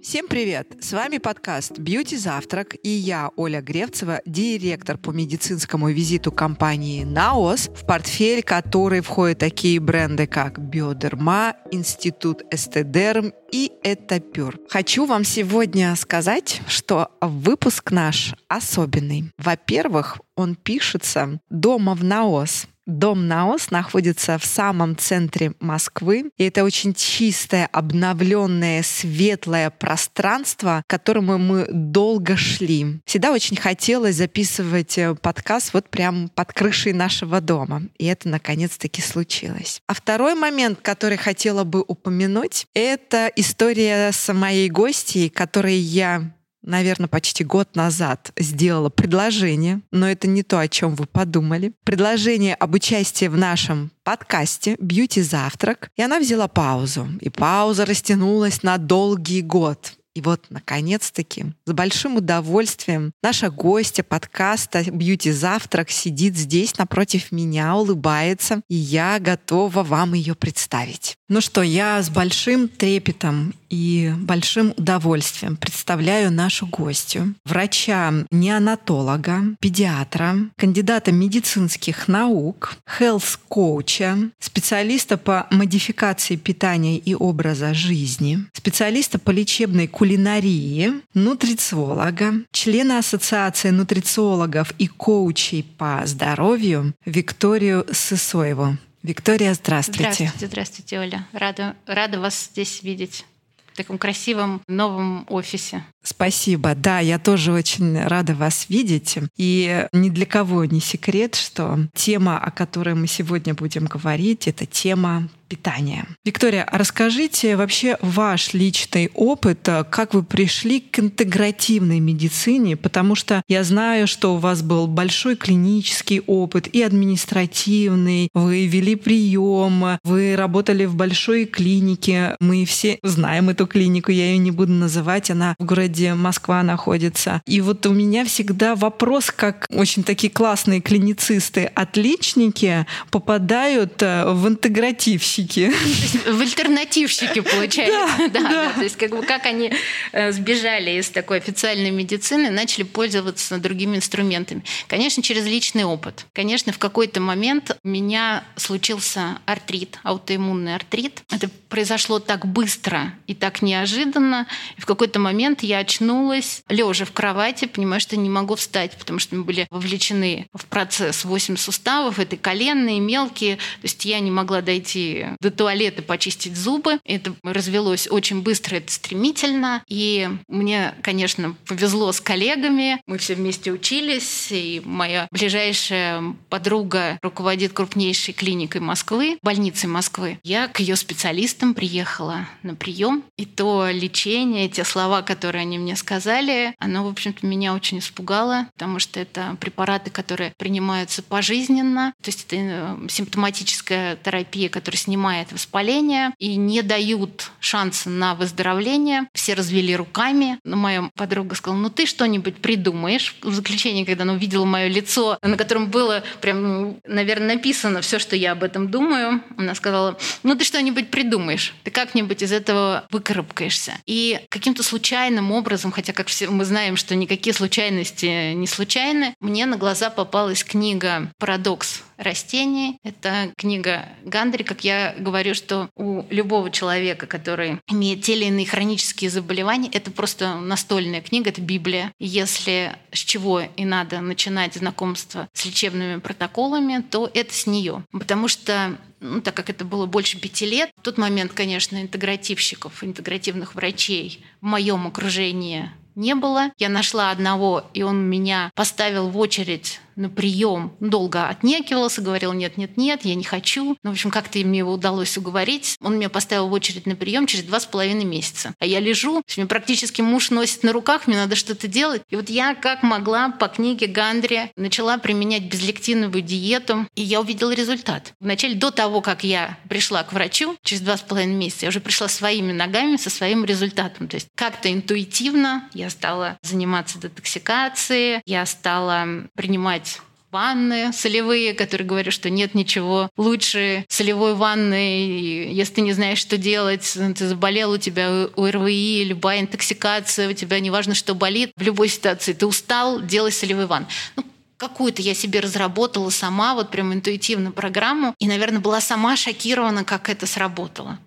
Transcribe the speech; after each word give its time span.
Всем 0.00 0.28
привет! 0.28 0.76
С 0.80 0.92
вами 0.92 1.18
подкаст 1.18 1.78
«Бьюти 1.78 2.16
Завтрак» 2.16 2.76
и 2.84 2.88
я, 2.88 3.30
Оля 3.34 3.60
Гревцева, 3.60 4.20
директор 4.24 4.96
по 4.96 5.10
медицинскому 5.10 5.90
визиту 5.90 6.30
компании 6.30 7.02
«Наос», 7.02 7.68
в 7.74 7.84
портфель 7.84 8.44
которой 8.44 9.00
входят 9.00 9.38
такие 9.38 9.80
бренды, 9.80 10.28
как 10.28 10.60
«Биодерма», 10.60 11.56
«Институт 11.72 12.42
Эстедерм» 12.52 13.32
и 13.50 13.72
«Этапюр». 13.82 14.60
Хочу 14.70 15.04
вам 15.04 15.24
сегодня 15.24 15.96
сказать, 15.96 16.62
что 16.68 17.10
выпуск 17.20 17.90
наш 17.90 18.34
особенный. 18.46 19.32
Во-первых, 19.36 20.20
он 20.36 20.54
пишется 20.54 21.40
дома 21.50 21.94
в 21.94 22.04
«Наос», 22.04 22.68
Дом 22.88 23.28
Наос 23.28 23.70
находится 23.70 24.38
в 24.38 24.46
самом 24.46 24.96
центре 24.96 25.52
Москвы, 25.60 26.30
и 26.38 26.44
это 26.44 26.64
очень 26.64 26.94
чистое, 26.94 27.68
обновленное, 27.70 28.82
светлое 28.82 29.68
пространство, 29.68 30.82
к 30.86 30.90
которому 30.90 31.36
мы 31.36 31.66
долго 31.70 32.36
шли. 32.38 33.00
Всегда 33.04 33.32
очень 33.32 33.56
хотелось 33.56 34.16
записывать 34.16 34.96
э, 34.96 35.14
подкаст 35.14 35.74
вот 35.74 35.90
прямо 35.90 36.28
под 36.28 36.54
крышей 36.54 36.94
нашего 36.94 37.42
дома, 37.42 37.82
и 37.98 38.06
это 38.06 38.30
наконец-таки 38.30 39.02
случилось. 39.02 39.82
А 39.86 39.92
второй 39.92 40.34
момент, 40.34 40.78
который 40.80 41.18
хотела 41.18 41.64
бы 41.64 41.84
упомянуть, 41.86 42.66
это 42.72 43.30
история 43.36 44.12
с 44.12 44.32
моей 44.32 44.70
гостьей, 44.70 45.28
которой 45.28 45.76
я 45.76 46.32
наверное, 46.68 47.08
почти 47.08 47.42
год 47.42 47.74
назад 47.74 48.32
сделала 48.38 48.90
предложение, 48.90 49.80
но 49.90 50.08
это 50.08 50.28
не 50.28 50.42
то, 50.42 50.60
о 50.60 50.68
чем 50.68 50.94
вы 50.94 51.06
подумали. 51.06 51.72
Предложение 51.84 52.54
об 52.54 52.74
участии 52.74 53.26
в 53.26 53.36
нашем 53.36 53.90
подкасте 54.04 54.76
«Бьюти 54.78 55.22
Завтрак», 55.22 55.90
и 55.96 56.02
она 56.02 56.20
взяла 56.20 56.46
паузу. 56.46 57.08
И 57.20 57.30
пауза 57.30 57.84
растянулась 57.84 58.62
на 58.62 58.78
долгий 58.78 59.42
год. 59.42 59.94
И 60.14 60.20
вот, 60.20 60.46
наконец-таки, 60.50 61.46
с 61.64 61.72
большим 61.72 62.16
удовольствием 62.16 63.12
наша 63.22 63.50
гостья 63.50 64.02
подкаста 64.02 64.82
«Бьюти 64.90 65.30
Завтрак» 65.30 65.90
сидит 65.90 66.36
здесь 66.36 66.76
напротив 66.76 67.30
меня, 67.30 67.76
улыбается, 67.76 68.62
и 68.68 68.74
я 68.74 69.18
готова 69.20 69.84
вам 69.84 70.14
ее 70.14 70.34
представить. 70.34 71.17
Ну 71.30 71.42
что, 71.42 71.60
я 71.60 72.00
с 72.02 72.08
большим 72.08 72.68
трепетом 72.68 73.52
и 73.68 74.14
большим 74.16 74.72
удовольствием 74.78 75.56
представляю 75.56 76.32
нашу 76.32 76.66
гостью, 76.66 77.34
врача-неонатолога, 77.44 79.42
педиатра, 79.60 80.36
кандидата 80.56 81.12
медицинских 81.12 82.08
наук, 82.08 82.78
health-коуча, 82.98 84.30
специалиста 84.40 85.18
по 85.18 85.46
модификации 85.50 86.36
питания 86.36 86.96
и 86.96 87.14
образа 87.14 87.74
жизни, 87.74 88.46
специалиста 88.54 89.18
по 89.18 89.30
лечебной 89.30 89.86
кулинарии, 89.86 90.94
нутрициолога, 91.12 92.36
члена 92.52 93.00
Ассоциации 93.00 93.68
нутрициологов 93.68 94.72
и 94.78 94.86
коучей 94.86 95.62
по 95.76 96.00
здоровью 96.06 96.94
Викторию 97.04 97.84
Сысоеву. 97.92 98.78
Виктория, 99.08 99.54
здравствуйте. 99.54 100.12
Здравствуйте, 100.12 100.46
здравствуйте, 100.46 101.00
Оля. 101.00 101.26
Рада, 101.32 101.74
рада 101.86 102.20
вас 102.20 102.50
здесь 102.52 102.82
видеть 102.82 103.24
в 103.72 103.76
таком 103.78 103.96
красивом 103.96 104.60
новом 104.68 105.24
офисе. 105.30 105.82
Спасибо. 106.08 106.74
Да, 106.74 107.00
я 107.00 107.18
тоже 107.18 107.52
очень 107.52 108.02
рада 108.02 108.34
вас 108.34 108.70
видеть. 108.70 109.18
И 109.36 109.86
ни 109.92 110.08
для 110.08 110.24
кого 110.24 110.64
не 110.64 110.80
секрет, 110.80 111.34
что 111.34 111.78
тема, 111.94 112.38
о 112.38 112.50
которой 112.50 112.94
мы 112.94 113.06
сегодня 113.06 113.52
будем 113.52 113.84
говорить, 113.84 114.48
это 114.48 114.64
тема 114.64 115.28
питания. 115.48 116.06
Виктория, 116.24 116.62
а 116.62 116.78
расскажите 116.78 117.56
вообще 117.56 117.96
ваш 118.02 118.52
личный 118.52 119.10
опыт, 119.14 119.60
как 119.90 120.14
вы 120.14 120.22
пришли 120.22 120.80
к 120.80 120.98
интегративной 121.00 122.00
медицине, 122.00 122.76
потому 122.76 123.14
что 123.14 123.42
я 123.48 123.64
знаю, 123.64 124.06
что 124.06 124.34
у 124.34 124.38
вас 124.38 124.62
был 124.62 124.86
большой 124.86 125.36
клинический 125.36 126.20
опыт 126.26 126.68
и 126.68 126.82
административный, 126.82 128.28
вы 128.34 128.66
вели 128.66 128.94
прием, 128.94 129.98
вы 130.04 130.36
работали 130.36 130.84
в 130.84 130.94
большой 130.94 131.46
клинике, 131.46 132.36
мы 132.40 132.66
все 132.66 132.98
знаем 133.02 133.48
эту 133.48 133.66
клинику, 133.66 134.12
я 134.12 134.32
ее 134.32 134.38
не 134.38 134.50
буду 134.50 134.72
называть, 134.72 135.30
она 135.30 135.54
в 135.58 135.64
городе 135.64 135.97
городе 135.98 136.14
Москва 136.14 136.62
находится. 136.62 137.42
И 137.46 137.60
вот 137.60 137.86
у 137.86 137.92
меня 137.92 138.24
всегда 138.24 138.74
вопрос, 138.74 139.30
как 139.30 139.66
очень 139.70 140.04
такие 140.04 140.30
классные 140.30 140.80
клиницисты, 140.80 141.70
отличники 141.74 142.86
попадают 143.10 144.02
э, 144.02 144.30
в 144.30 144.48
интегративщики. 144.48 145.72
В 146.26 146.40
альтернативщики, 146.40 147.40
получается. 147.54 148.28
Да, 148.28 148.40
да, 148.40 148.72
То 148.74 148.82
есть 148.82 148.96
как 148.96 149.10
бы 149.10 149.22
как 149.22 149.46
они 149.46 149.72
э, 150.12 150.32
сбежали 150.32 150.98
из 150.98 151.08
такой 151.08 151.38
официальной 151.38 151.90
медицины, 151.90 152.50
начали 152.50 152.84
пользоваться 152.84 153.58
другими 153.58 153.96
инструментами. 153.96 154.62
Конечно, 154.86 155.22
через 155.22 155.46
личный 155.46 155.84
опыт. 155.84 156.26
Конечно, 156.32 156.72
в 156.72 156.78
какой-то 156.78 157.20
момент 157.20 157.76
у 157.82 157.88
меня 157.88 158.44
случился 158.56 159.38
артрит, 159.46 159.98
аутоиммунный 160.02 160.74
артрит. 160.74 161.22
Это 161.30 161.48
произошло 161.68 162.18
так 162.18 162.46
быстро 162.46 163.14
и 163.26 163.34
так 163.34 163.62
неожиданно. 163.62 164.46
И 164.76 164.80
в 164.80 164.86
какой-то 164.86 165.18
момент 165.18 165.62
я 165.62 165.77
очнулась, 165.78 166.62
лежа 166.68 167.04
в 167.04 167.12
кровати, 167.12 167.66
понимаю, 167.66 168.00
что 168.00 168.16
не 168.16 168.28
могу 168.28 168.54
встать, 168.54 168.96
потому 168.98 169.18
что 169.18 169.36
мы 169.36 169.44
были 169.44 169.66
вовлечены 169.70 170.46
в 170.54 170.66
процесс 170.66 171.24
8 171.24 171.56
суставов, 171.56 172.18
это 172.18 172.36
коленные, 172.36 173.00
мелкие. 173.00 173.56
То 173.56 173.84
есть 173.84 174.04
я 174.04 174.20
не 174.20 174.30
могла 174.30 174.60
дойти 174.60 175.26
до 175.40 175.50
туалета, 175.50 176.02
почистить 176.02 176.56
зубы. 176.56 176.98
Это 177.04 177.34
развелось 177.42 178.08
очень 178.08 178.42
быстро, 178.42 178.76
это 178.76 178.92
стремительно. 178.92 179.82
И 179.88 180.28
мне, 180.48 180.94
конечно, 181.02 181.54
повезло 181.66 182.12
с 182.12 182.20
коллегами. 182.20 183.00
Мы 183.06 183.18
все 183.18 183.34
вместе 183.34 183.72
учились, 183.72 184.48
и 184.50 184.82
моя 184.84 185.28
ближайшая 185.30 186.22
подруга 186.48 187.18
руководит 187.22 187.72
крупнейшей 187.72 188.34
клиникой 188.34 188.80
Москвы, 188.80 189.38
больницей 189.42 189.88
Москвы. 189.88 190.38
Я 190.42 190.68
к 190.68 190.80
ее 190.80 190.96
специалистам 190.96 191.74
приехала 191.74 192.48
на 192.62 192.74
прием, 192.74 193.24
и 193.36 193.44
то 193.44 193.88
лечение, 193.90 194.68
те 194.68 194.84
слова, 194.84 195.22
которые 195.22 195.62
они 195.68 195.78
мне 195.78 195.96
сказали, 195.96 196.74
оно, 196.78 197.04
в 197.04 197.08
общем-то, 197.08 197.46
меня 197.46 197.74
очень 197.74 197.98
испугало, 197.98 198.68
потому 198.72 198.98
что 198.98 199.20
это 199.20 199.56
препараты, 199.60 200.10
которые 200.10 200.54
принимаются 200.56 201.22
пожизненно, 201.22 202.14
то 202.22 202.30
есть 202.30 202.46
это 202.46 202.56
э, 202.58 202.96
симптоматическая 203.08 204.16
терапия, 204.16 204.68
которая 204.70 204.98
снимает 204.98 205.52
воспаление 205.52 206.32
и 206.38 206.56
не 206.56 206.82
дают 206.82 207.50
шанса 207.60 208.08
на 208.08 208.34
выздоровление. 208.34 209.28
Все 209.34 209.54
развели 209.54 209.94
руками, 209.94 210.58
но 210.64 210.76
моя 210.76 211.10
подруга 211.14 211.54
сказала, 211.54 211.78
ну 211.78 211.90
ты 211.90 212.06
что-нибудь 212.06 212.56
придумаешь. 212.56 213.36
В 213.42 213.52
заключение, 213.52 214.06
когда 214.06 214.22
она 214.22 214.32
увидела 214.32 214.64
мое 214.64 214.88
лицо, 214.88 215.38
на 215.42 215.56
котором 215.56 215.90
было 215.90 216.22
прям, 216.40 216.62
ну, 216.62 217.00
наверное, 217.06 217.56
написано 217.56 218.00
все, 218.00 218.18
что 218.18 218.36
я 218.36 218.52
об 218.52 218.62
этом 218.62 218.90
думаю, 218.90 219.42
она 219.56 219.74
сказала, 219.74 220.18
ну 220.42 220.54
ты 220.54 220.64
что-нибудь 220.64 221.10
придумаешь, 221.10 221.74
ты 221.84 221.90
как-нибудь 221.90 222.42
из 222.42 222.52
этого 222.52 223.06
выкарабкаешься. 223.10 223.94
И 224.06 224.40
каким-то 224.48 224.82
случайным 224.82 225.52
образом 225.52 225.57
образом, 225.58 225.92
хотя, 225.92 226.12
как 226.12 226.28
все 226.28 226.48
мы 226.48 226.64
знаем, 226.64 226.96
что 226.96 227.14
никакие 227.14 227.52
случайности 227.52 228.52
не 228.54 228.66
случайны, 228.66 229.34
мне 229.40 229.66
на 229.66 229.76
глаза 229.76 230.10
попалась 230.10 230.64
книга 230.64 231.30
«Парадокс 231.38 232.02
растений». 232.16 232.98
Это 233.04 233.52
книга 233.56 234.06
Гандри, 234.24 234.62
как 234.62 234.84
я 234.84 235.14
говорю, 235.18 235.54
что 235.54 235.88
у 235.96 236.24
любого 236.30 236.70
человека, 236.70 237.26
который 237.26 237.80
имеет 237.88 238.22
те 238.22 238.34
или 238.34 238.46
иные 238.46 238.66
хронические 238.66 239.30
заболевания, 239.30 239.88
это 239.92 240.10
просто 240.10 240.56
настольная 240.56 241.20
книга, 241.20 241.50
это 241.50 241.60
Библия. 241.60 242.12
Если 242.18 242.96
с 243.12 243.18
чего 243.18 243.60
и 243.60 243.84
надо 243.84 244.20
начинать 244.20 244.74
знакомство 244.74 245.48
с 245.52 245.64
лечебными 245.64 246.18
протоколами, 246.20 247.02
то 247.02 247.30
это 247.32 247.54
с 247.54 247.66
нее. 247.66 248.04
Потому 248.12 248.48
что 248.48 248.98
ну, 249.20 249.40
так 249.40 249.54
как 249.54 249.70
это 249.70 249.84
было 249.84 250.06
больше 250.06 250.40
пяти 250.40 250.66
лет, 250.66 250.90
в 250.96 251.02
тот 251.02 251.18
момент, 251.18 251.52
конечно, 251.52 252.00
интегративщиков, 252.00 253.02
интегративных 253.02 253.74
врачей 253.74 254.44
в 254.60 254.66
моем 254.66 255.06
окружении 255.06 255.90
не 256.14 256.34
было. 256.34 256.72
Я 256.78 256.88
нашла 256.88 257.30
одного, 257.30 257.84
и 257.94 258.02
он 258.02 258.28
меня 258.28 258.70
поставил 258.74 259.28
в 259.28 259.38
очередь 259.38 260.00
на 260.18 260.28
прием 260.28 260.92
долго 261.00 261.48
отнекивался, 261.48 262.20
говорил 262.20 262.52
нет, 262.52 262.76
нет, 262.76 262.96
нет, 262.96 263.24
я 263.24 263.34
не 263.34 263.44
хочу. 263.44 263.96
Ну, 264.02 264.10
в 264.10 264.12
общем, 264.12 264.30
как-то 264.30 264.58
мне 264.58 264.80
его 264.80 264.92
удалось 264.92 265.36
уговорить. 265.38 265.96
Он 266.00 266.16
меня 266.16 266.28
поставил 266.28 266.68
в 266.68 266.72
очередь 266.72 267.06
на 267.06 267.14
прием 267.14 267.46
через 267.46 267.64
два 267.64 267.80
с 267.80 267.86
половиной 267.86 268.24
месяца. 268.24 268.74
А 268.80 268.86
я 268.86 269.00
лежу, 269.00 269.42
меня 269.56 269.66
практически 269.66 270.20
муж 270.20 270.50
носит 270.50 270.82
на 270.82 270.92
руках, 270.92 271.26
мне 271.26 271.36
надо 271.36 271.56
что-то 271.56 271.86
делать. 271.88 272.22
И 272.30 272.36
вот 272.36 272.50
я 272.50 272.74
как 272.74 273.02
могла 273.02 273.50
по 273.50 273.68
книге 273.68 274.06
Гандри 274.06 274.72
начала 274.76 275.18
применять 275.18 275.64
безлектиновую 275.64 276.42
диету, 276.42 277.06
и 277.14 277.22
я 277.22 277.40
увидела 277.40 277.72
результат. 277.72 278.32
Вначале 278.40 278.74
до 278.74 278.90
того, 278.90 279.20
как 279.20 279.44
я 279.44 279.78
пришла 279.88 280.22
к 280.24 280.32
врачу, 280.32 280.76
через 280.82 281.02
два 281.02 281.16
с 281.16 281.20
половиной 281.20 281.54
месяца, 281.54 281.86
я 281.86 281.90
уже 281.90 282.00
пришла 282.00 282.28
своими 282.28 282.72
ногами 282.72 283.16
со 283.16 283.30
своим 283.30 283.64
результатом. 283.64 284.26
То 284.28 284.36
есть 284.36 284.48
как-то 284.54 284.92
интуитивно 284.92 285.88
я 285.94 286.10
стала 286.10 286.58
заниматься 286.62 287.18
детоксикацией, 287.18 288.42
я 288.46 288.66
стала 288.66 289.26
принимать 289.54 290.07
ванны 290.50 291.12
солевые, 291.12 291.74
которые 291.74 292.06
говорят, 292.06 292.32
что 292.32 292.50
нет 292.50 292.74
ничего 292.74 293.30
лучше 293.36 294.04
солевой 294.08 294.54
ванны. 294.54 295.26
И 295.26 295.72
если 295.72 295.94
ты 295.94 296.00
не 296.02 296.12
знаешь, 296.12 296.38
что 296.38 296.56
делать, 296.56 297.16
ты 297.36 297.48
заболел, 297.48 297.92
у 297.92 297.98
тебя 297.98 298.48
ОРВИ, 298.56 299.24
любая 299.24 299.60
интоксикация, 299.60 300.48
у 300.48 300.52
тебя 300.52 300.80
неважно, 300.80 301.14
что 301.14 301.34
болит, 301.34 301.72
в 301.76 301.82
любой 301.82 302.08
ситуации 302.08 302.52
ты 302.52 302.66
устал, 302.66 303.20
делай 303.20 303.52
солевой 303.52 303.86
ванн. 303.86 304.06
Ну, 304.36 304.44
какую-то 304.76 305.22
я 305.22 305.34
себе 305.34 305.60
разработала 305.60 306.30
сама, 306.30 306.74
вот 306.74 306.90
прям 306.90 307.12
интуитивно 307.12 307.72
программу, 307.72 308.34
и, 308.38 308.46
наверное, 308.46 308.80
была 308.80 309.00
сама 309.00 309.36
шокирована, 309.36 310.04
как 310.04 310.28
это 310.28 310.46
сработало 310.46 311.18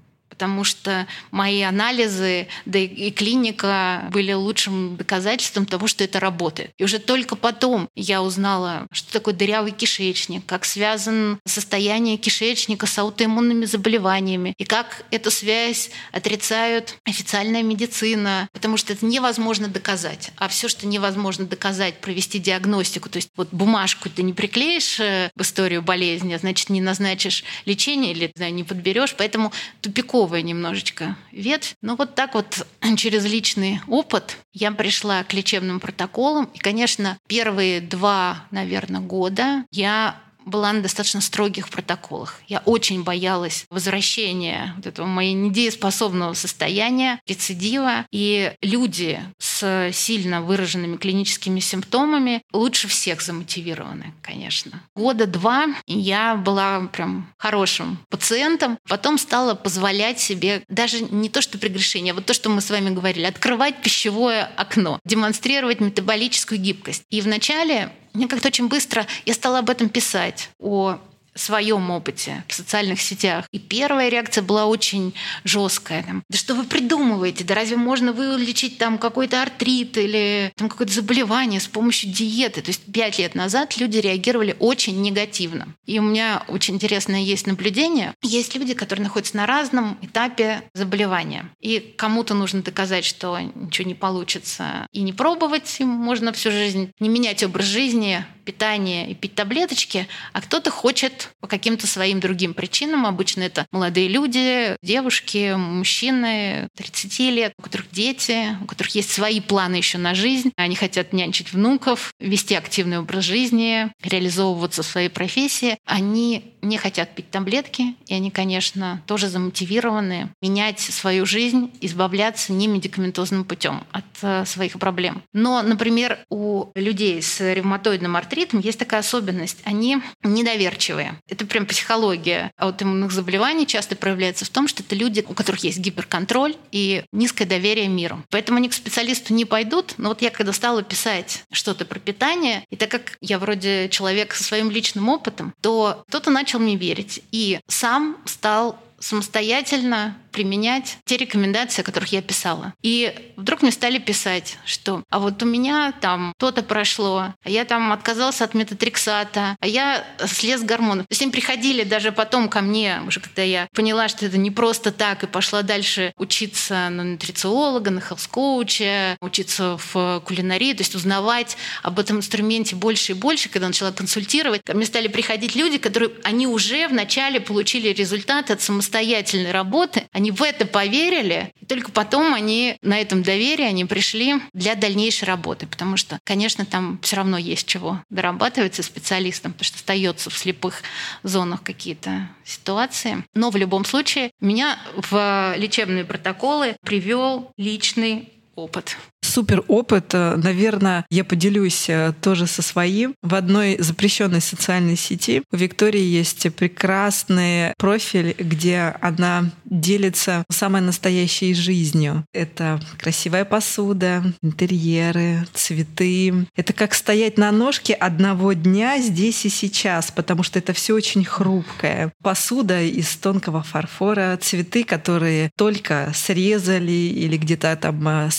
потому 0.42 0.64
что 0.64 1.06
мои 1.30 1.62
анализы, 1.62 2.48
да 2.66 2.80
и 2.80 3.12
клиника 3.12 4.10
были 4.12 4.34
лучшим 4.34 4.98
доказательством 4.98 5.68
того, 5.68 5.86
что 5.86 6.04
это 6.04 6.20
работает. 6.20 6.72
И 6.80 6.84
уже 6.84 6.98
только 6.98 7.36
потом 7.36 7.88
я 7.94 8.24
узнала, 8.24 8.88
что 8.92 9.14
такое 9.14 9.36
дырявый 9.36 9.72
кишечник, 9.72 10.44
как 10.48 10.66
связан 10.66 11.40
состояние 11.46 12.18
кишечника 12.18 12.88
с 12.88 12.98
аутоиммунными 12.98 13.66
заболеваниями, 13.66 14.56
и 14.58 14.64
как 14.64 15.06
эту 15.12 15.30
связь 15.30 15.92
отрицают 16.12 16.96
официальная 17.06 17.62
медицина, 17.62 18.50
потому 18.52 18.78
что 18.78 18.94
это 18.94 19.06
невозможно 19.06 19.68
доказать. 19.68 20.32
А 20.38 20.48
все, 20.48 20.68
что 20.68 20.88
невозможно 20.88 21.46
доказать, 21.46 22.02
провести 22.02 22.40
диагностику, 22.40 23.10
то 23.10 23.18
есть 23.18 23.30
вот 23.38 23.50
бумажку 23.52 24.10
ты 24.10 24.24
не 24.24 24.34
приклеишь 24.34 25.00
э, 25.00 25.30
в 25.36 25.44
историю 25.44 25.84
болезни, 25.84 26.34
а 26.34 26.40
значит, 26.40 26.72
не 26.72 26.82
назначишь 26.82 27.44
лечение 27.66 28.14
или 28.14 28.32
не 28.50 28.64
подберешь, 28.64 29.14
поэтому 29.16 29.52
тупиково 29.82 30.31
новая 30.31 30.44
немножечко 30.44 31.18
ветвь. 31.33 31.75
Но 31.81 31.98
вот 31.98 32.16
так 32.16 32.36
вот 32.36 32.66
через 32.95 33.25
личный 33.25 33.81
опыт 33.88 34.38
я 34.54 34.72
пришла 34.72 35.25
к 35.25 35.33
лечебным 35.33 35.81
протоколам. 35.81 36.45
И, 36.54 36.57
конечно, 36.57 37.18
первые 37.28 37.81
два, 37.81 38.45
наверное, 38.50 39.01
года 39.01 39.66
я 39.72 40.16
была 40.46 40.74
на 40.74 40.82
достаточно 40.82 41.22
строгих 41.22 41.70
протоколах. 41.70 42.42
Я 42.48 42.60
очень 42.66 43.04
боялась 43.04 43.66
возвращения 43.70 44.74
вот 44.78 44.88
этого 44.88 45.06
моего 45.06 45.38
недееспособного 45.38 46.34
состояния, 46.34 47.20
рецидива. 47.28 48.06
И 48.12 48.54
люди 48.62 49.22
с 49.38 49.92
сильно 49.94 50.42
выраженными 50.42 50.98
клиническими 50.98 51.60
симптомами 51.60 52.44
лучше 52.54 52.88
всех 52.88 53.22
замотивированы, 53.22 54.14
конечно. 54.22 54.82
Года 54.96 55.28
два 55.28 55.68
я 55.88 56.36
была 56.36 56.82
прям 56.88 57.32
хорошим 57.38 58.00
пациентом. 58.10 58.78
Потом 58.88 59.18
стала 59.18 59.54
позволять 59.54 60.20
себе 60.20 60.64
даже 60.68 61.02
не 61.02 61.30
то, 61.30 61.42
что 61.42 61.58
прегрешение, 61.58 62.12
а 62.12 62.16
вот 62.16 62.26
то, 62.26 62.34
что 62.34 62.50
мы 62.50 62.62
с 62.62 62.70
вами 62.70 62.90
говорили, 62.90 63.26
открывать 63.26 63.82
пищевое 63.82 64.44
окно, 64.58 65.00
демонстрировать 65.06 65.80
метаболическую 65.80 66.60
гибкость. 66.60 67.04
И 67.10 67.22
вначале 67.22 67.92
мне 68.13 68.28
как-то 68.28 68.48
очень 68.48 68.68
быстро 68.68 69.06
я 69.25 69.34
стала 69.34 69.60
об 69.60 69.69
этом 69.69 69.90
писать, 69.90 70.50
о 70.60 70.98
своем 71.36 71.89
опыте 71.92 72.44
в 72.48 72.54
социальных 72.54 73.01
сетях. 73.01 73.45
И 73.51 73.60
первая 73.60 74.10
реакция 74.10 74.42
была 74.42 74.66
очень 74.66 75.13
жесткая. 75.44 76.04
Там, 76.04 76.24
да 76.30 76.38
что 76.38 76.56
вы 76.56 76.63
придумываете? 76.63 77.44
Да 77.44 77.56
разве 77.56 77.78
можно 77.78 78.12
вылечить 78.12 78.78
там 78.78 78.98
какой-то 78.98 79.42
артрит 79.42 79.98
или 79.98 80.51
там 80.56 80.69
какое-то 80.69 80.94
заболевание 80.94 81.60
с 81.60 81.68
помощью 81.68 82.12
диеты? 82.12 82.62
То 82.62 82.69
есть 82.69 82.83
пять 82.92 83.19
лет 83.19 83.36
назад 83.36 83.78
люди 83.78 83.98
реагировали 83.98 84.56
очень 84.60 85.01
негативно. 85.01 85.68
И 85.86 86.00
у 86.00 86.04
меня 86.04 86.44
очень 86.48 86.75
интересное 86.75 87.22
есть 87.22 87.48
наблюдение. 87.48 88.13
Есть 88.22 88.56
люди, 88.56 88.74
которые 88.74 89.04
находятся 89.04 89.38
на 89.38 89.45
разном 89.45 89.98
этапе 90.01 90.63
заболевания. 90.74 91.50
И 91.60 91.94
кому-то 91.98 92.34
нужно 92.34 92.62
доказать, 92.62 93.06
что 93.06 93.39
ничего 93.39 93.88
не 93.88 93.95
получится 93.95 94.88
и 94.92 95.01
не 95.01 95.13
пробовать. 95.13 95.75
Им 95.80 95.89
можно 95.89 96.34
всю 96.34 96.51
жизнь 96.51 96.92
не 97.00 97.10
менять 97.10 97.44
образ 97.44 97.66
жизни, 97.66 98.25
питание 98.44 99.10
и 99.10 99.16
пить 99.16 99.36
таблеточки, 99.36 100.08
а 100.34 100.42
кто-то 100.42 100.70
хочет 100.72 101.30
по 101.40 101.48
каким-то 101.48 101.88
своим 101.88 102.20
другим 102.20 102.54
причинам. 102.54 103.06
Обычно 103.06 103.44
это 103.44 103.66
молодые 103.72 104.08
люди, 104.08 104.76
девушки, 104.82 105.56
мужчины 105.56 106.68
30 106.76 107.20
лет, 107.32 107.54
у 107.58 107.62
которых 107.62 107.92
дети, 107.92 108.58
у 108.62 108.66
которых 108.66 108.96
есть 108.96 109.12
свои 109.12 109.40
планы 109.40 109.76
еще 109.76 109.98
на 109.98 110.14
жизнь. 110.14 110.52
Они 110.58 110.76
хотят 110.76 111.14
нянчить 111.14 111.54
внуков, 111.54 112.14
вести 112.20 112.56
активный 112.56 113.00
образ 113.00 113.26
жизни, 113.26 113.92
реализовываться 114.04 114.84
в 114.84 114.88
своей 114.88 115.10
профессии. 115.10 115.78
Они 115.86 116.50
не 116.62 116.78
хотят 116.78 117.16
пить 117.16 117.30
таблетки, 117.30 117.96
и 118.08 118.13
они, 118.13 118.31
конечно, 118.31 119.02
тоже 119.08 119.28
замотивированы 119.28 120.30
менять 120.42 120.80
свою 120.80 121.25
жизнь, 121.25 121.72
избавляться 121.81 122.54
не 122.54 122.68
медикаментозным 122.68 123.44
путем 123.44 123.84
от 123.92 124.06
э, 124.22 124.46
своих 124.46 124.80
проблем. 124.80 125.24
Но, 125.34 125.62
например, 125.62 126.19
у 126.30 126.72
людей 126.75 127.22
с 127.22 127.40
ревматоидным 127.40 128.16
артритом 128.16 128.60
есть 128.60 128.80
такая 128.80 129.02
особенность. 129.02 129.60
Они 129.63 130.02
недоверчивые. 130.24 131.16
Это 131.28 131.46
прям 131.46 131.66
психология 131.66 132.52
аутоиммунных 132.58 133.12
заболеваний 133.12 133.68
часто 133.68 133.96
проявляется 133.96 134.46
в 134.46 134.50
том, 134.50 134.68
что 134.68 134.84
это 134.84 134.96
люди, 134.96 135.24
у 135.28 135.34
которых 135.34 135.63
есть 135.63 135.80
гиперконтроль 135.80 136.56
и 136.72 137.04
низкое 137.12 137.48
доверие 137.48 137.88
миру. 137.88 138.24
Поэтому 138.30 138.58
они 138.58 138.69
к 138.69 138.74
специалисту 138.74 139.34
не 139.34 139.46
пойдут. 139.46 139.96
Но 139.98 140.10
вот 140.10 140.22
я 140.22 140.30
когда 140.30 140.54
стала 140.54 140.84
писать 140.84 141.44
что-то 141.52 141.86
про 141.86 142.00
питание, 142.00 142.63
и 142.69 142.75
так 142.75 142.90
как 142.92 143.18
я 143.22 143.40
вроде 143.40 143.90
человек 143.90 144.34
со 144.34 144.44
своим 144.44 144.72
личным 144.72 145.10
опытом, 145.10 145.54
то 145.62 146.04
кто-то 146.08 146.30
начал 146.30 146.50
мне 146.59 146.75
верить. 146.75 147.24
И 147.31 147.59
сам 147.68 148.18
стал 148.25 148.77
самостоятельно 149.00 150.18
применять 150.31 150.98
те 151.06 151.18
рекомендации, 151.18 151.81
о 151.81 151.86
которых 151.86 152.12
я 152.12 152.22
писала. 152.22 152.74
И 152.81 153.33
вдруг 153.38 153.62
мне 153.62 153.72
стали 153.72 153.98
писать, 153.98 154.57
что 154.66 155.04
а 155.10 155.19
вот 155.19 155.42
у 155.44 155.45
меня 155.45 155.94
там 156.00 156.33
то-то 156.38 156.63
прошло, 156.63 157.33
а 157.44 157.50
я 157.50 157.66
там 157.66 157.92
отказался 157.92 158.44
от 158.44 158.54
метатриксата, 158.54 159.56
а 159.60 159.68
я 159.68 160.06
слез 160.25 160.63
гормонов. 160.63 161.07
То 161.07 161.12
есть 161.12 161.22
они 161.22 161.31
приходили 161.31 161.83
даже 161.83 162.12
потом 162.12 162.50
ко 162.50 162.62
мне, 162.62 163.01
уже 163.07 163.19
когда 163.19 163.42
я 163.42 163.68
поняла, 163.74 164.07
что 164.07 164.25
это 164.25 164.38
не 164.38 164.51
просто 164.51 164.92
так, 164.92 165.24
и 165.24 165.28
пошла 165.28 165.62
дальше 165.62 166.13
учиться 166.18 166.89
на 166.89 167.04
нутрициолога, 167.04 167.92
на 167.92 168.01
хелс-коуча, 168.01 169.18
учиться 169.22 169.77
в 169.77 170.22
кулинарии, 170.25 170.74
то 170.74 170.81
есть 170.81 170.95
узнавать 170.95 171.57
об 171.84 172.00
этом 172.00 172.18
инструменте 172.18 172.75
больше 172.75 173.12
и 173.12 173.16
больше, 173.16 173.50
когда 173.50 173.68
начала 173.68 173.92
консультировать. 173.92 174.62
Ко 174.63 174.74
мне 174.74 174.86
стали 174.86 175.07
приходить 175.07 175.56
люди, 175.56 175.77
которые, 175.77 176.12
они 176.24 176.48
уже 176.48 176.88
вначале 176.88 177.39
получили 177.39 177.89
результаты 177.89 178.54
от 178.54 178.62
самостоятельной 178.62 179.51
работы, 179.51 180.07
они 180.22 180.30
в 180.30 180.44
это 180.44 180.68
поверили, 180.68 181.52
и 181.60 181.66
только 181.66 181.92
потом 181.92 182.36
они 182.36 182.78
на 182.84 183.00
этом 183.02 183.24
доверии 183.24 183.66
они 183.66 183.86
пришли 183.86 184.36
для 184.54 184.76
дальнейшей 184.76 185.26
работы, 185.26 185.66
потому 185.66 185.98
что, 185.98 186.20
конечно, 186.24 186.64
там 186.64 187.00
все 187.02 187.16
равно 187.16 187.40
есть 187.40 187.66
чего 187.66 188.04
дорабатывать 188.12 188.76
со 188.76 188.84
специалистом, 188.84 189.54
потому 189.54 189.66
что 189.66 189.78
остается 189.78 190.30
в 190.30 190.38
слепых 190.38 190.84
зонах 191.24 191.64
какие-то 191.64 192.30
ситуации. 192.46 193.26
Но 193.34 193.50
в 193.50 193.56
любом 193.56 193.84
случае 193.84 194.30
меня 194.40 194.78
в 194.96 195.56
лечебные 195.58 196.06
протоколы 196.06 196.75
привел 196.86 197.51
личный 197.58 198.30
опыт 198.56 198.98
супер 199.22 199.63
опыт. 199.68 200.13
Наверное, 200.13 201.06
я 201.10 201.24
поделюсь 201.24 201.90
э, 201.90 202.13
тоже 202.22 202.48
со 202.48 202.62
своим. 202.62 203.16
В 203.22 203.36
одной 203.36 203.78
запрещенной 203.80 204.42
социальной 204.42 204.98
сети 204.98 205.44
у 205.51 205.56
Виктории 205.56 206.01
есть 206.01 206.54
прекрасный 206.56 207.74
профиль, 207.78 208.36
где 208.38 208.96
она 209.01 209.51
делится 209.66 210.44
самой 210.50 210.82
настоящей 210.82 211.54
жизнью. 211.54 212.25
Это 212.34 212.80
красивая 213.00 213.46
посуда, 213.46 214.24
интерьеры, 214.42 215.48
цветы. 215.54 216.48
Это 216.56 216.74
как 216.74 216.94
стоять 216.94 217.38
на 217.38 217.51
ножке 217.51 217.94
одного 217.94 218.54
дня 218.54 219.00
здесь 219.00 219.46
и 219.46 219.50
сейчас, 219.50 220.12
потому 220.12 220.44
что 220.44 220.60
это 220.60 220.74
все 220.74 220.94
очень 220.94 221.24
хрупкое. 221.24 222.12
Посуда 222.22 222.82
из 222.82 223.16
тонкого 223.16 223.63
фарфора, 223.63 224.38
цветы, 224.42 224.84
которые 224.84 225.51
только 225.56 226.12
срезали 226.13 226.92
или 226.92 227.38
где-то 227.38 227.75
там 227.75 228.08
э, 228.08 228.32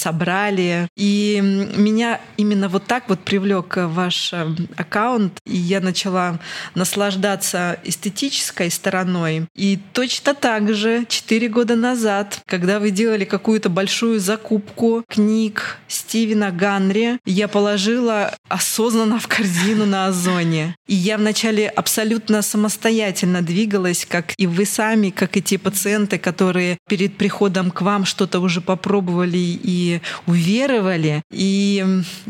собрали, 0.73 0.89
и 0.97 1.41
меня 1.43 2.21
именно 2.37 2.69
вот 2.69 2.85
так 2.85 3.09
вот 3.09 3.21
привлек 3.21 3.75
ваш 3.77 4.33
э, 4.33 4.47
аккаунт, 4.77 5.39
и 5.47 5.57
я 5.57 5.81
начала 5.81 6.39
наслаждаться 6.75 7.79
эстетической 7.85 8.71
стороной. 8.71 9.47
И 9.55 9.79
точно 9.93 10.35
так 10.35 10.75
же 10.75 11.05
4 11.09 11.49
года 11.49 11.77
назад, 11.77 12.41
когда 12.47 12.79
вы 12.79 12.91
делали 12.91 13.25
какую-то 13.25 13.69
большую 13.69 14.21
закупку 14.21 15.05
книг 15.09 15.79
Стивена 15.89 16.51
Ганри, 16.51 17.19
я 17.25 17.49
положила 17.49 18.35
осознанно 18.49 19.19
в 19.19 19.29
корзину 19.29 19.87
на 19.87 20.07
Озоне. 20.07 20.75
И 20.87 20.95
я 20.95 21.17
вначале 21.19 21.69
абсолютно 21.69 22.43
самостоятельно 22.43 23.43
двигалась, 23.43 24.07
как 24.09 24.35
и 24.37 24.47
вы 24.47 24.67
сами, 24.67 25.11
как 25.11 25.37
и 25.37 25.43
те 25.43 25.59
пациенты, 25.59 26.19
которые 26.19 26.79
перед 26.89 27.17
приходом 27.17 27.71
к 27.71 27.83
вам 27.83 28.05
что-то 28.05 28.41
уже 28.41 28.61
попробовали 28.61 29.39
и 29.39 30.01
уверовали, 30.27 30.62
реагировали. 30.67 31.23
И, 31.31 31.85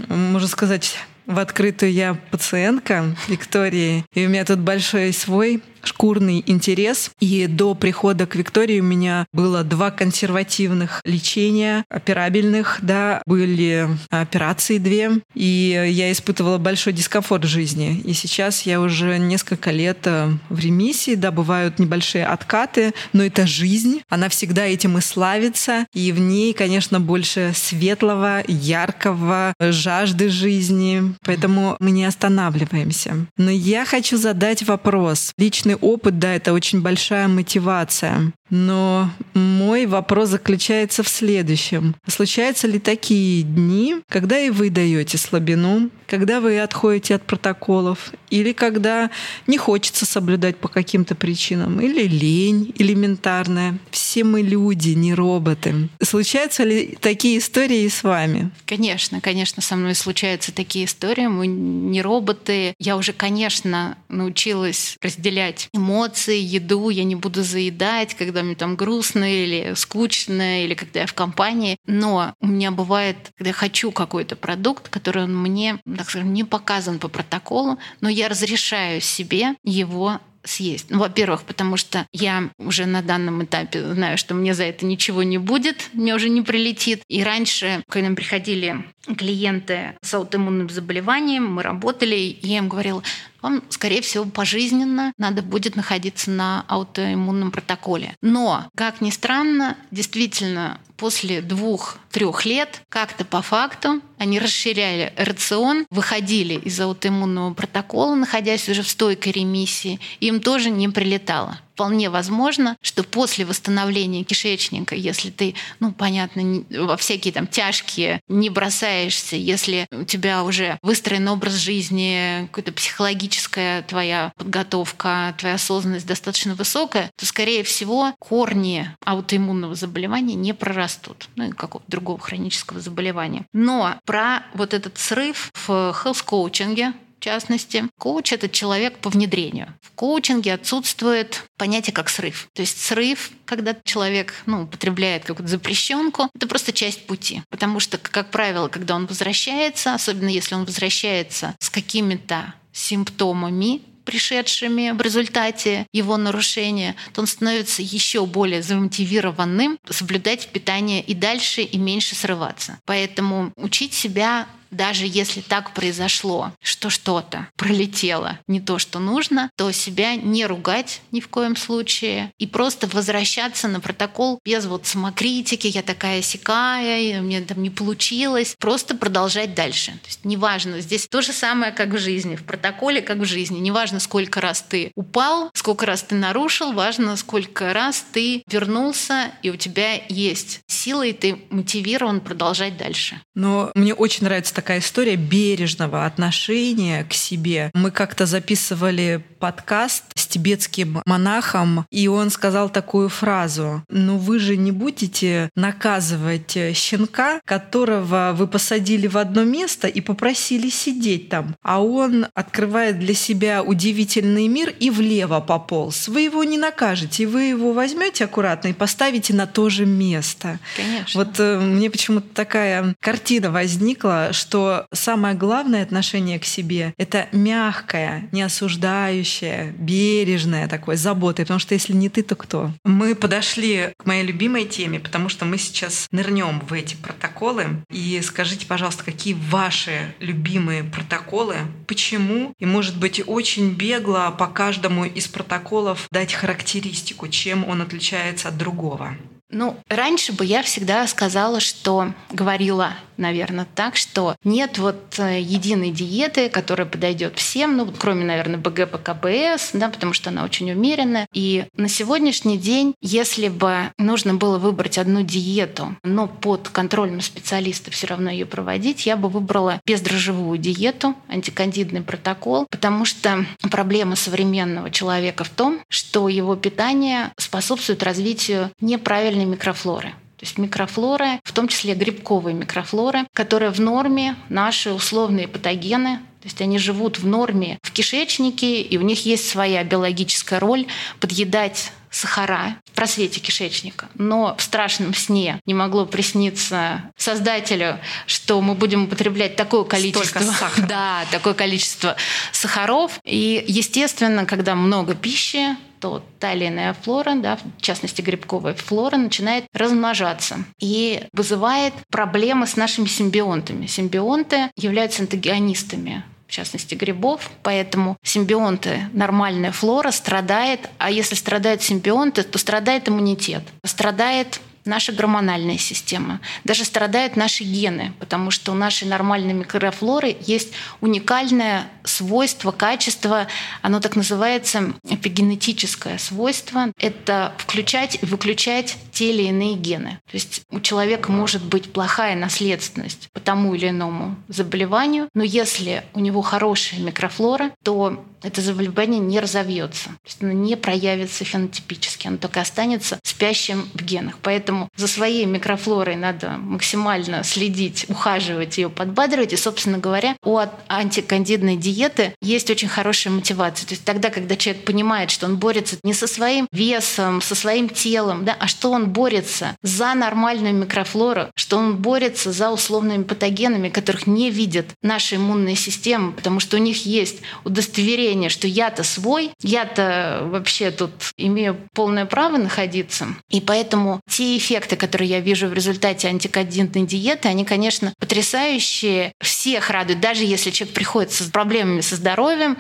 можно 0.09 0.49
сказать, 0.49 0.97
в 1.27 1.39
открытую 1.39 1.93
я 1.93 2.17
пациентка 2.31 3.17
Виктории, 3.29 4.05
и 4.15 4.27
у 4.27 4.29
меня 4.29 4.45
тут 4.45 4.59
большой 4.59 5.13
свой 5.13 5.63
шкурный 5.85 6.43
интерес. 6.47 7.11
И 7.21 7.47
до 7.47 7.75
прихода 7.75 8.27
к 8.27 8.35
Виктории 8.35 8.81
у 8.81 8.85
меня 8.85 9.27
было 9.33 9.65
два 9.65 9.91
консервативных 9.91 11.01
лечения, 11.05 11.85
операбельных, 11.89 12.79
да, 12.83 13.23
были 13.27 13.89
операции 14.11 14.79
две, 14.79 15.13
и 15.35 15.89
я 15.91 16.11
испытывала 16.13 16.59
большой 16.59 16.93
дискомфорт 16.93 17.45
в 17.45 17.49
жизни. 17.49 18.01
И 18.05 18.13
сейчас 18.13 18.63
я 18.63 18.81
уже 18.81 19.19
несколько 19.19 19.71
лет 19.71 19.99
э, 20.05 20.31
в 20.49 20.59
ремиссии, 20.59 21.15
да, 21.15 21.31
бывают 21.31 21.79
небольшие 21.79 22.27
откаты, 22.27 22.93
но 23.13 23.23
это 23.23 23.47
жизнь, 23.47 24.03
она 24.09 24.29
всегда 24.29 24.65
этим 24.65 24.99
и 24.99 25.01
славится, 25.01 25.87
и 25.93 26.13
в 26.13 26.21
ней, 26.21 26.53
конечно, 26.53 27.01
больше 27.01 27.53
светлого, 27.55 28.43
яркого, 28.47 29.55
жажды 29.61 30.29
жизни, 30.29 31.15
поэтому 31.25 31.77
мы 31.81 31.91
не 31.91 32.05
останавливаемся. 32.05 33.27
Но 33.37 33.51
я 33.51 33.85
хочу 33.85 34.17
задать 34.17 34.63
вопрос. 34.63 35.33
Личный 35.73 35.89
опыт, 35.89 36.19
да, 36.19 36.35
это 36.35 36.53
очень 36.53 36.83
большая 36.83 37.29
мотивация. 37.29 38.33
Но 38.53 39.11
мой 39.33 39.87
вопрос 39.87 40.29
заключается 40.29 41.03
в 41.03 41.09
следующем. 41.09 41.97
Случаются 42.07 42.69
ли 42.69 42.79
такие 42.79 43.45
дни, 43.45 43.97
когда 44.11 44.39
и 44.39 44.51
вы 44.51 44.69
даете 44.69 45.17
слабину, 45.17 45.89
когда 46.07 46.43
вы 46.43 46.61
отходите 46.61 47.15
от 47.15 47.23
протоколов, 47.23 48.13
или 48.29 48.53
когда 48.53 49.11
не 49.47 49.57
хочется 49.57 50.05
соблюдать 50.05 50.59
по 50.59 50.69
каким-то 50.69 51.15
причинам, 51.15 51.81
или 51.81 52.07
лень 52.07 52.75
элементарная. 52.77 53.79
Все 53.91 54.23
мы 54.23 54.43
люди, 54.43 54.91
не 54.91 55.15
роботы. 55.15 55.89
Случаются 56.03 56.65
ли 56.65 56.99
такие 57.01 57.39
истории 57.39 57.85
и 57.85 57.89
с 57.89 58.03
вами? 58.03 58.51
Конечно, 58.67 59.23
конечно, 59.23 59.63
со 59.63 59.77
мной 59.77 59.95
случаются 59.95 60.53
такие 60.53 60.85
истории. 60.85 61.27
Мы 61.27 61.47
не 61.47 62.03
роботы. 62.03 62.75
Я 62.79 62.99
уже, 62.99 63.15
конечно, 63.15 63.97
научилась 64.11 64.99
разделять 65.01 65.71
эмоции, 65.73 66.39
еду. 66.39 66.91
Я 66.91 67.05
не 67.05 67.17
буду 67.17 67.43
заедать, 67.43 68.13
когда 68.13 68.42
мне 68.43 68.55
там 68.55 68.77
грустно 68.77 69.25
или 69.25 69.75
скучно, 69.75 70.65
или 70.65 70.75
когда 70.75 71.01
я 71.01 71.07
в 71.07 71.15
компании. 71.15 71.77
Но 71.87 72.35
у 72.41 72.47
меня 72.47 72.71
бывает, 72.71 73.17
когда 73.37 73.51
я 73.51 73.55
хочу 73.55 73.93
какой-то 73.93 74.37
продукт, 74.37 74.89
который 74.89 75.25
он 75.25 75.37
мне, 75.37 75.79
так 75.97 76.09
скажем, 76.09 76.33
не 76.33 76.45
показан 76.45 76.99
по 76.99 77.09
протоколу, 77.09 77.79
но 78.01 78.09
я 78.09 78.29
разрешаю 78.29 79.01
себе 79.01 79.55
его 79.63 80.21
съесть. 80.45 80.87
Ну, 80.91 80.99
во-первых, 80.99 81.43
потому 81.45 81.77
что 81.77 82.07
я 82.13 82.51
уже 82.59 82.87
на 82.87 83.03
данном 83.03 83.45
этапе 83.45 83.95
знаю, 83.95 84.19
что 84.19 84.35
мне 84.35 84.55
за 84.55 84.65
это 84.65 84.87
ничего 84.87 85.23
не 85.23 85.39
будет, 85.39 85.91
мне 85.93 86.15
уже 86.15 86.29
не 86.29 86.43
прилетит. 86.43 87.03
И 87.09 87.23
раньше, 87.23 87.83
когда 87.89 88.09
нам 88.09 88.17
приходили 88.17 88.85
клиенты 89.17 89.95
с 90.03 90.15
аутоиммунным 90.15 90.69
заболеванием, 90.69 91.53
мы 91.53 91.63
работали, 91.63 92.17
и 92.17 92.47
я 92.47 92.59
им 92.59 92.69
говорила, 92.69 93.03
вам, 93.41 93.63
скорее 93.71 94.03
всего, 94.03 94.25
пожизненно 94.25 95.13
надо 95.19 95.43
будет 95.43 95.75
находиться 95.75 96.31
на 96.31 96.65
аутоиммунном 96.69 97.51
протоколе. 97.51 98.15
Но, 98.23 98.69
как 98.77 99.01
ни 99.01 99.11
странно, 99.11 99.77
действительно, 99.91 100.81
после 101.03 101.41
двух-трех 101.41 102.45
лет 102.45 102.81
как-то 102.89 103.25
по 103.25 103.43
факту 103.43 104.01
они 104.19 104.39
расширяли 104.39 105.13
рацион, 105.17 105.85
выходили 105.91 106.55
из 106.55 106.79
аутоиммунного 106.79 107.55
протокола, 107.55 108.15
находясь 108.15 108.69
уже 108.69 108.83
в 108.83 108.89
стойкой 108.89 109.33
ремиссии, 109.33 109.99
им 110.21 110.41
тоже 110.41 110.71
не 110.71 110.89
прилетало 110.89 111.59
вполне 111.83 112.11
возможно, 112.11 112.77
что 112.81 113.03
после 113.03 113.45
восстановления 113.45 114.23
кишечника, 114.23 114.95
если 114.95 115.31
ты, 115.31 115.57
ну, 115.81 115.91
понятно, 115.91 116.63
во 116.71 116.97
всякие 116.97 117.33
там 117.33 117.49
тяжкие 117.49 118.21
не 118.29 118.51
бросаешься, 118.51 119.35
если 119.35 119.89
у 119.91 120.05
тебя 120.05 120.45
уже 120.45 120.79
выстроен 120.83 121.27
образ 121.27 121.55
жизни, 121.55 122.49
какая-то 122.53 122.73
психологическая 122.73 123.83
твоя 123.83 124.33
подготовка, 124.37 125.35
твоя 125.39 125.57
осознанность 125.57 126.07
достаточно 126.07 126.55
высокая, 126.55 127.11
то, 127.17 127.27
скорее 127.27 127.65
всего, 127.65 128.15
корни 128.21 128.89
аутоиммунного 129.05 129.75
заболевания 129.75 130.37
не 130.37 130.55
прорастут, 130.55 131.29
ну, 131.35 131.49
и 131.49 131.51
какого-то 131.51 131.91
другого 131.91 132.21
хронического 132.21 132.79
заболевания. 132.79 133.45
Но 133.53 133.97
про 134.05 134.45
вот 134.55 134.73
этот 134.73 134.99
срыв 134.99 135.51
в 135.67 135.69
health-коучинге, 135.69 136.93
в 137.23 137.25
частности. 137.25 137.85
Коуч— 137.99 138.33
это 138.35 138.49
человек 138.49 138.99
по 138.99 139.09
внедрению. 139.09 139.73
В 139.81 139.93
коучинге 139.93 140.55
отсутствует 140.55 141.45
понятие 141.57 141.95
как 141.95 142.09
срыв. 142.09 142.49
То 142.53 142.63
есть 142.63 142.81
срыв, 142.81 143.31
когда 143.45 143.77
человек 143.85 144.35
ну, 144.47 144.65
употребляет 144.65 145.25
какую-то 145.25 145.49
запрещенку, 145.49 146.29
это 146.35 146.49
просто 146.49 146.73
часть 146.73 147.07
пути. 147.07 147.43
Потому 147.49 147.79
что, 147.79 147.97
как 147.97 148.33
правило, 148.33 148.67
когда 148.67 148.97
он 148.97 149.07
возвращается, 149.07 149.95
особенно 149.95 150.29
если 150.31 150.57
он 150.57 150.65
возвращается 150.65 151.55
с 151.61 151.71
какими-то 151.71 152.55
симптомами, 152.73 153.83
пришедшими 154.05 154.91
в 154.91 155.01
результате 155.01 155.87
его 155.93 156.17
нарушения, 156.17 156.97
то 157.15 157.21
он 157.21 157.29
становится 157.29 157.83
еще 157.83 158.27
более 158.27 158.65
замотивированным 158.65 159.79
соблюдать 159.89 160.49
питание 160.49 161.01
и 161.01 161.15
дальше, 161.15 161.63
и 161.63 161.79
меньше 161.79 162.17
срываться. 162.17 162.81
Поэтому 162.85 163.53
учить 163.55 163.95
себя 163.95 164.49
даже 164.73 165.05
если 165.07 165.41
так 165.41 165.75
произошло, 165.75 166.53
что 166.63 166.91
что-то 166.91 167.49
пролетело 167.57 168.39
не 168.49 168.61
то, 168.61 168.79
что 168.79 168.99
нужно, 168.99 169.51
то 169.57 169.71
себя 169.71 170.17
не 170.17 170.47
ругать 170.47 171.03
ни 171.13 171.21
в 171.21 171.29
коем 171.29 171.57
случае 171.57 172.33
и 172.39 172.47
просто 172.47 172.87
возвращаться 172.89 173.69
на 173.69 173.81
протокол 173.81 174.41
без 174.45 174.67
вот 174.67 174.87
самокритики, 174.87 175.67
я 175.67 175.83
такая 175.83 176.23
сякая, 176.23 177.21
мне 177.21 177.41
там 177.43 177.63
не 177.63 177.71
получилось, 177.71 178.57
просто 178.59 178.97
продолжать 178.97 179.55
дальше. 179.55 179.93
То 179.93 180.07
есть 180.07 180.25
неважно, 180.25 180.81
здесь 180.81 181.07
то 181.07 181.21
же 181.23 181.33
самое, 181.33 181.73
как 181.73 181.91
в 181.91 181.99
жизни, 181.99 182.37
в 182.37 182.45
протоколе, 182.45 183.03
как 183.03 183.19
в 183.19 183.25
жизни. 183.25 183.59
Неважно, 183.59 184.01
сколько 184.01 184.41
раз 184.41 184.65
ты 184.67 184.91
упал, 184.97 185.51
сколько 185.55 185.87
раз 185.87 186.03
ты 186.03 186.15
нарушил, 186.15 186.73
важно, 186.73 187.17
сколько 187.17 187.73
раз 187.73 188.05
ты 188.13 188.43
вернулся, 188.49 189.33
и 189.43 189.51
у 189.51 189.57
тебя 189.57 189.95
есть 190.09 190.61
сила, 190.67 191.03
и 191.03 191.13
ты 191.13 191.39
мотивирован 191.51 192.21
продолжать 192.21 192.77
дальше. 192.77 193.21
Но 193.35 193.71
мне 193.75 193.95
очень 193.95 194.25
нравится 194.25 194.55
такая 194.63 194.79
история 194.79 195.17
бережного 195.17 196.07
отношения 196.07 197.03
к 197.03 197.15
себе. 197.15 197.73
Мы 197.75 197.91
как-то 197.91 198.27
записывали 198.27 199.25
подкаст 199.41 200.05
тибетским 200.33 201.03
монахом, 201.05 201.87
и 201.91 202.09
он 202.09 202.31
сказал 202.31 202.71
такую 202.71 203.09
фразу. 203.09 203.83
Ну 203.91 204.17
вы 204.17 204.39
же 204.39 204.57
не 204.57 204.73
будете 204.73 205.51
наказывать 205.55 206.57
щенка, 206.75 207.41
которого 207.45 208.33
вы 208.35 208.47
посадили 208.47 209.07
в 209.07 209.19
одно 209.19 209.45
место 209.45 209.89
и 209.89 210.01
попросили 210.01 210.71
сидеть 210.71 211.29
там, 211.29 211.55
а 211.63 211.83
он 211.83 212.27
открывает 212.35 212.99
для 212.99 213.15
себя 213.15 213.63
удивительный 213.63 214.49
мир 214.49 214.75
и 214.81 214.91
влево 214.91 215.41
пополз. 215.41 216.09
Вы 216.09 216.23
его 216.23 216.45
не 216.45 216.57
накажете, 216.57 217.27
вы 217.27 217.43
его 217.43 217.73
возьмете 217.73 218.25
аккуратно 218.25 218.69
и 218.69 218.73
поставите 218.73 219.35
на 219.35 219.47
то 219.47 219.69
же 219.69 219.85
место. 219.85 220.59
Конечно. 220.77 221.21
Вот 221.21 221.39
э, 221.39 221.59
мне 221.59 221.91
почему-то 221.91 222.29
такая 222.35 222.95
картина 223.01 223.51
возникла, 223.51 224.31
что 224.33 224.87
самое 224.93 225.35
главное 225.35 225.83
отношение 225.83 226.39
к 226.39 226.45
себе— 226.45 226.95
это 226.97 227.27
мягкое, 227.33 228.29
не 228.33 228.43
осуждающее, 228.43 229.75
бережное 230.23 230.69
такое, 230.69 230.97
заботой, 230.97 231.45
потому 231.45 231.59
что 231.59 231.75
если 231.75 231.93
не 231.93 232.09
ты, 232.09 232.23
то 232.23 232.37
кто? 232.37 232.71
Мы 232.85 233.17
подошли 233.17 233.91
к 233.97 234.07
моей 234.07 234.25
любимой 234.25 234.67
теме, 234.67 235.01
потому 235.01 235.29
что 235.29 235.45
мы 235.45 235.59
сейчас 235.59 236.07
нырнем 236.13 236.61
в 236.61 236.73
эти 236.73 236.95
протоколы. 236.95 237.83
И 237.91 238.21
скажите, 238.23 238.67
пожалуйста, 238.67 239.05
какие 239.05 239.35
ваши 239.35 240.15
любимые 240.21 240.85
протоколы, 240.85 241.57
почему? 241.89 242.55
И, 242.61 242.67
может 242.67 242.99
быть, 242.99 243.21
очень 243.27 243.75
бегло 243.75 244.35
по 244.39 244.47
каждому 244.47 245.05
из 245.05 245.27
протоколов 245.27 246.07
дать 246.13 246.33
характеристику, 246.33 247.27
чем 247.27 247.69
он 247.69 247.83
отличается 247.83 248.49
от 248.49 248.57
другого. 248.57 249.17
Ну, 249.53 249.77
раньше 249.89 250.33
бы 250.33 250.47
я 250.47 250.63
всегда 250.63 251.07
сказала, 251.07 251.61
что 251.61 252.15
говорила, 252.31 252.95
наверное, 253.19 253.67
так, 253.75 253.97
что 253.97 254.35
нет 254.45 254.79
вот 254.79 255.19
э, 255.19 255.41
единой 255.41 255.91
диеты, 255.91 256.49
которая 256.49 256.87
подойдет 256.87 257.39
всем, 257.39 257.77
ну, 257.77 257.93
кроме, 257.97 258.25
наверное, 258.25 258.59
БГ 258.59 258.91
КБС, 259.03 259.71
да, 259.75 259.91
потому 259.91 260.15
что 260.15 260.31
она 260.31 260.45
очень 260.45 260.71
умеренная. 260.73 261.27
И 261.35 261.67
на 261.77 261.89
сегодняшний 261.89 262.57
день, 262.57 262.95
если 263.01 263.49
бы 263.49 263.93
нужно 263.99 264.35
было 264.35 264.59
выбрать 264.59 264.97
одну 264.99 265.23
диету, 265.23 265.97
но 266.03 266.27
под 266.27 266.71
контролем 266.71 267.21
специалиста 267.21 267.91
все 267.91 268.07
равно 268.07 268.31
ее 268.31 268.47
проводить, 268.47 269.07
я 269.07 269.17
бы 269.17 269.29
выбрала 269.29 269.81
бездрожжевую 269.87 270.59
диету, 270.59 271.15
антикандидный 271.29 272.03
протокол, 272.03 272.67
потому 272.71 273.05
что 273.05 273.45
проблема 273.71 274.17
современного 274.17 274.91
человека 274.91 275.45
в 275.45 275.51
том, 275.51 275.81
что 275.89 276.29
его 276.29 276.57
питание 276.57 277.33
способствует 277.37 278.03
развитию 278.03 278.71
неправильной 278.81 279.42
нормальной 279.43 279.47
микрофлоры. 279.47 280.11
То 280.39 280.47
есть 280.47 280.59
микрофлора, 280.59 281.41
в 281.45 281.53
том 281.53 281.69
числе 281.69 281.95
грибковые 281.95 282.55
микрофлоры, 282.55 283.27
которые 283.33 283.71
в 283.71 283.81
норме 283.81 284.35
наши 284.49 284.93
условные 284.93 285.47
патогены, 285.47 286.19
то 286.41 286.49
есть 286.49 286.61
они 286.61 286.79
живут 286.79 287.21
в 287.21 287.27
норме 287.27 287.79
в 287.83 287.93
кишечнике, 287.93 288.83
и 288.83 288.99
у 288.99 289.03
них 289.03 289.25
есть 289.25 289.49
своя 289.49 289.85
биологическая 289.85 290.59
роль 290.59 290.87
подъедать 291.21 291.93
сахара 292.11 292.77
в 292.85 292.91
просвете 292.91 293.39
кишечника. 293.39 294.09
Но 294.17 294.57
в 294.59 294.63
страшном 294.63 295.15
сне 295.15 295.61
не 295.65 295.75
могло 295.75 296.05
присниться 296.05 297.03
создателю, 297.17 298.01
что 298.27 298.61
мы 298.61 298.75
будем 298.75 299.05
употреблять 299.05 299.55
такое 299.55 299.85
количество, 299.85 300.43
да, 300.89 301.25
такое 301.31 301.55
количество 301.55 302.17
сахаров. 302.51 303.21
И, 303.25 303.65
естественно, 303.69 304.45
когда 304.45 304.75
много 304.75 305.15
пищи, 305.15 305.77
то 306.03 306.21
та 306.41 306.53
или 306.53 306.67
иная 306.67 306.95
флора, 306.95 307.37
да, 307.37 307.57
в 307.57 307.81
частности 307.81 308.21
грибковая 308.21 308.75
флора, 308.75 309.17
начинает 309.17 309.67
размножаться 309.73 310.65
и 310.81 311.23
вызывает 311.33 311.95
проблемы 312.11 312.67
с 312.67 312.77
нашими 312.77 313.07
симбионтами. 313.07 313.87
Симбионты 313.87 314.71
являются 314.77 315.23
антагонистами 315.23 316.25
в 316.49 316.55
частности 316.55 316.95
грибов, 316.95 317.51
поэтому 317.63 318.19
симбионты, 318.23 319.09
нормальная 319.15 319.73
флора 319.73 320.11
страдает, 320.11 320.91
а 320.99 321.11
если 321.11 321.35
страдают 321.35 321.83
симбионты, 321.83 322.43
то 322.43 322.59
страдает 322.59 323.09
иммунитет, 323.09 323.63
страдает 323.87 324.61
наша 324.85 325.13
гормональная 325.13 325.79
система, 325.79 326.41
даже 326.65 326.85
страдают 326.85 327.37
наши 327.37 327.65
гены, 327.65 328.13
потому 328.19 328.51
что 328.51 328.73
у 328.73 328.75
нашей 328.75 329.09
нормальной 329.09 329.53
микрофлоры 329.53 330.37
есть 330.41 330.73
уникальное 331.01 331.91
свойство, 332.05 332.73
качество, 332.73 333.47
оно 333.81 334.01
так 334.01 334.17
называется 334.17 334.93
эпигенетическое 335.09 336.19
свойство. 336.19 336.93
Это 336.99 337.55
включать 337.59 338.19
и 338.23 338.27
выключать 338.27 338.97
те 339.13 339.31
или 339.31 339.43
иные 339.43 339.75
гены. 339.75 340.19
То 340.27 340.35
есть 340.35 340.63
у 340.71 340.81
человека 340.81 341.31
может 341.31 341.63
быть 341.63 341.93
плохая 341.93 342.35
наследственность 342.35 343.29
по 343.33 343.41
тому 343.41 343.75
или 343.75 343.91
иному 343.91 344.37
заболеванию, 344.49 345.29
но 345.35 345.43
если 345.43 346.05
у 346.15 346.21
него 346.21 346.43
хорошая 346.43 347.01
микрофлора, 347.01 347.73
то 347.83 348.25
это 348.43 348.61
заболевание 348.61 349.21
не 349.21 349.39
разовьется, 349.41 350.05
то 350.05 350.27
есть 350.27 350.43
оно 350.43 350.53
не 350.53 350.77
проявится 350.77 351.45
фенотипически, 351.45 352.27
оно 352.27 352.39
только 352.39 352.61
останется 352.61 353.19
спящим 353.23 353.89
в 353.95 354.03
генах. 354.03 354.39
Поэтому 354.43 354.89
за 354.97 355.07
своей 355.07 355.47
микрофлорой 355.47 356.17
надо 356.17 356.51
максимально 356.59 357.45
следить, 357.45 358.07
ухаживать 358.09 358.79
ее, 358.79 358.89
подбадривать. 358.89 359.53
И, 359.53 359.57
собственно 359.57 359.99
говоря, 359.99 360.37
у 360.43 360.59
антикандидной 360.89 361.77
диеты 361.77 362.35
есть 362.41 362.71
очень 362.71 362.89
хорошая 362.89 363.33
мотивация. 363.33 363.87
То 363.87 363.95
есть 363.95 364.05
тогда, 364.05 364.31
когда 364.31 364.57
человек 364.57 364.85
понимает, 364.85 365.31
что 365.31 365.47
он 365.47 365.57
борется 365.57 365.97
не 366.03 366.15
со 366.15 366.27
своим 366.27 366.69
весом, 366.73 367.41
со 367.43 367.55
своим 367.55 367.89
телом, 367.89 368.45
да, 368.45 368.57
а 368.59 368.67
что 368.67 368.91
он 368.91 369.02
борется 369.09 369.77
за 369.83 370.15
нормальную 370.15 370.75
микрофлору, 370.75 371.49
что 371.55 371.79
он 371.79 371.97
борется 371.97 372.53
за 372.53 372.71
условными 372.71 373.25
патогенами, 373.25 373.89
которых 373.89 374.27
не 374.27 374.51
видит 374.51 374.91
наша 375.03 375.37
иммунная 375.37 375.75
система, 375.75 376.33
потому 376.33 376.61
что 376.61 376.77
у 376.77 376.81
них 376.81 377.07
есть 377.07 377.41
удостоверение 377.65 378.51
что 378.53 378.69
я-то 378.69 379.03
свой, 379.03 379.51
я-то 379.63 380.43
вообще 380.45 380.91
тут 380.91 381.11
имею 381.37 381.77
полное 381.95 382.27
право 382.27 382.59
находиться. 382.59 383.27
И 383.51 383.61
поэтому 383.61 384.21
те 384.29 384.57
эффекты, 384.57 384.97
которые 384.97 385.31
я 385.31 385.41
вижу 385.41 385.67
в 385.67 385.73
результате 385.73 386.29
антикодинтной 386.29 387.07
диеты, 387.07 387.49
они, 387.49 387.65
конечно, 387.65 388.13
потрясающие, 388.19 389.33
всех 389.41 389.91
радуют, 389.91 390.21
даже 390.21 390.45
если 390.45 390.71
человек 390.71 390.95
приходит 390.95 391.33
с 391.33 391.43
проблемами 391.51 392.01
со 392.01 392.17
здоровьем 392.17 392.77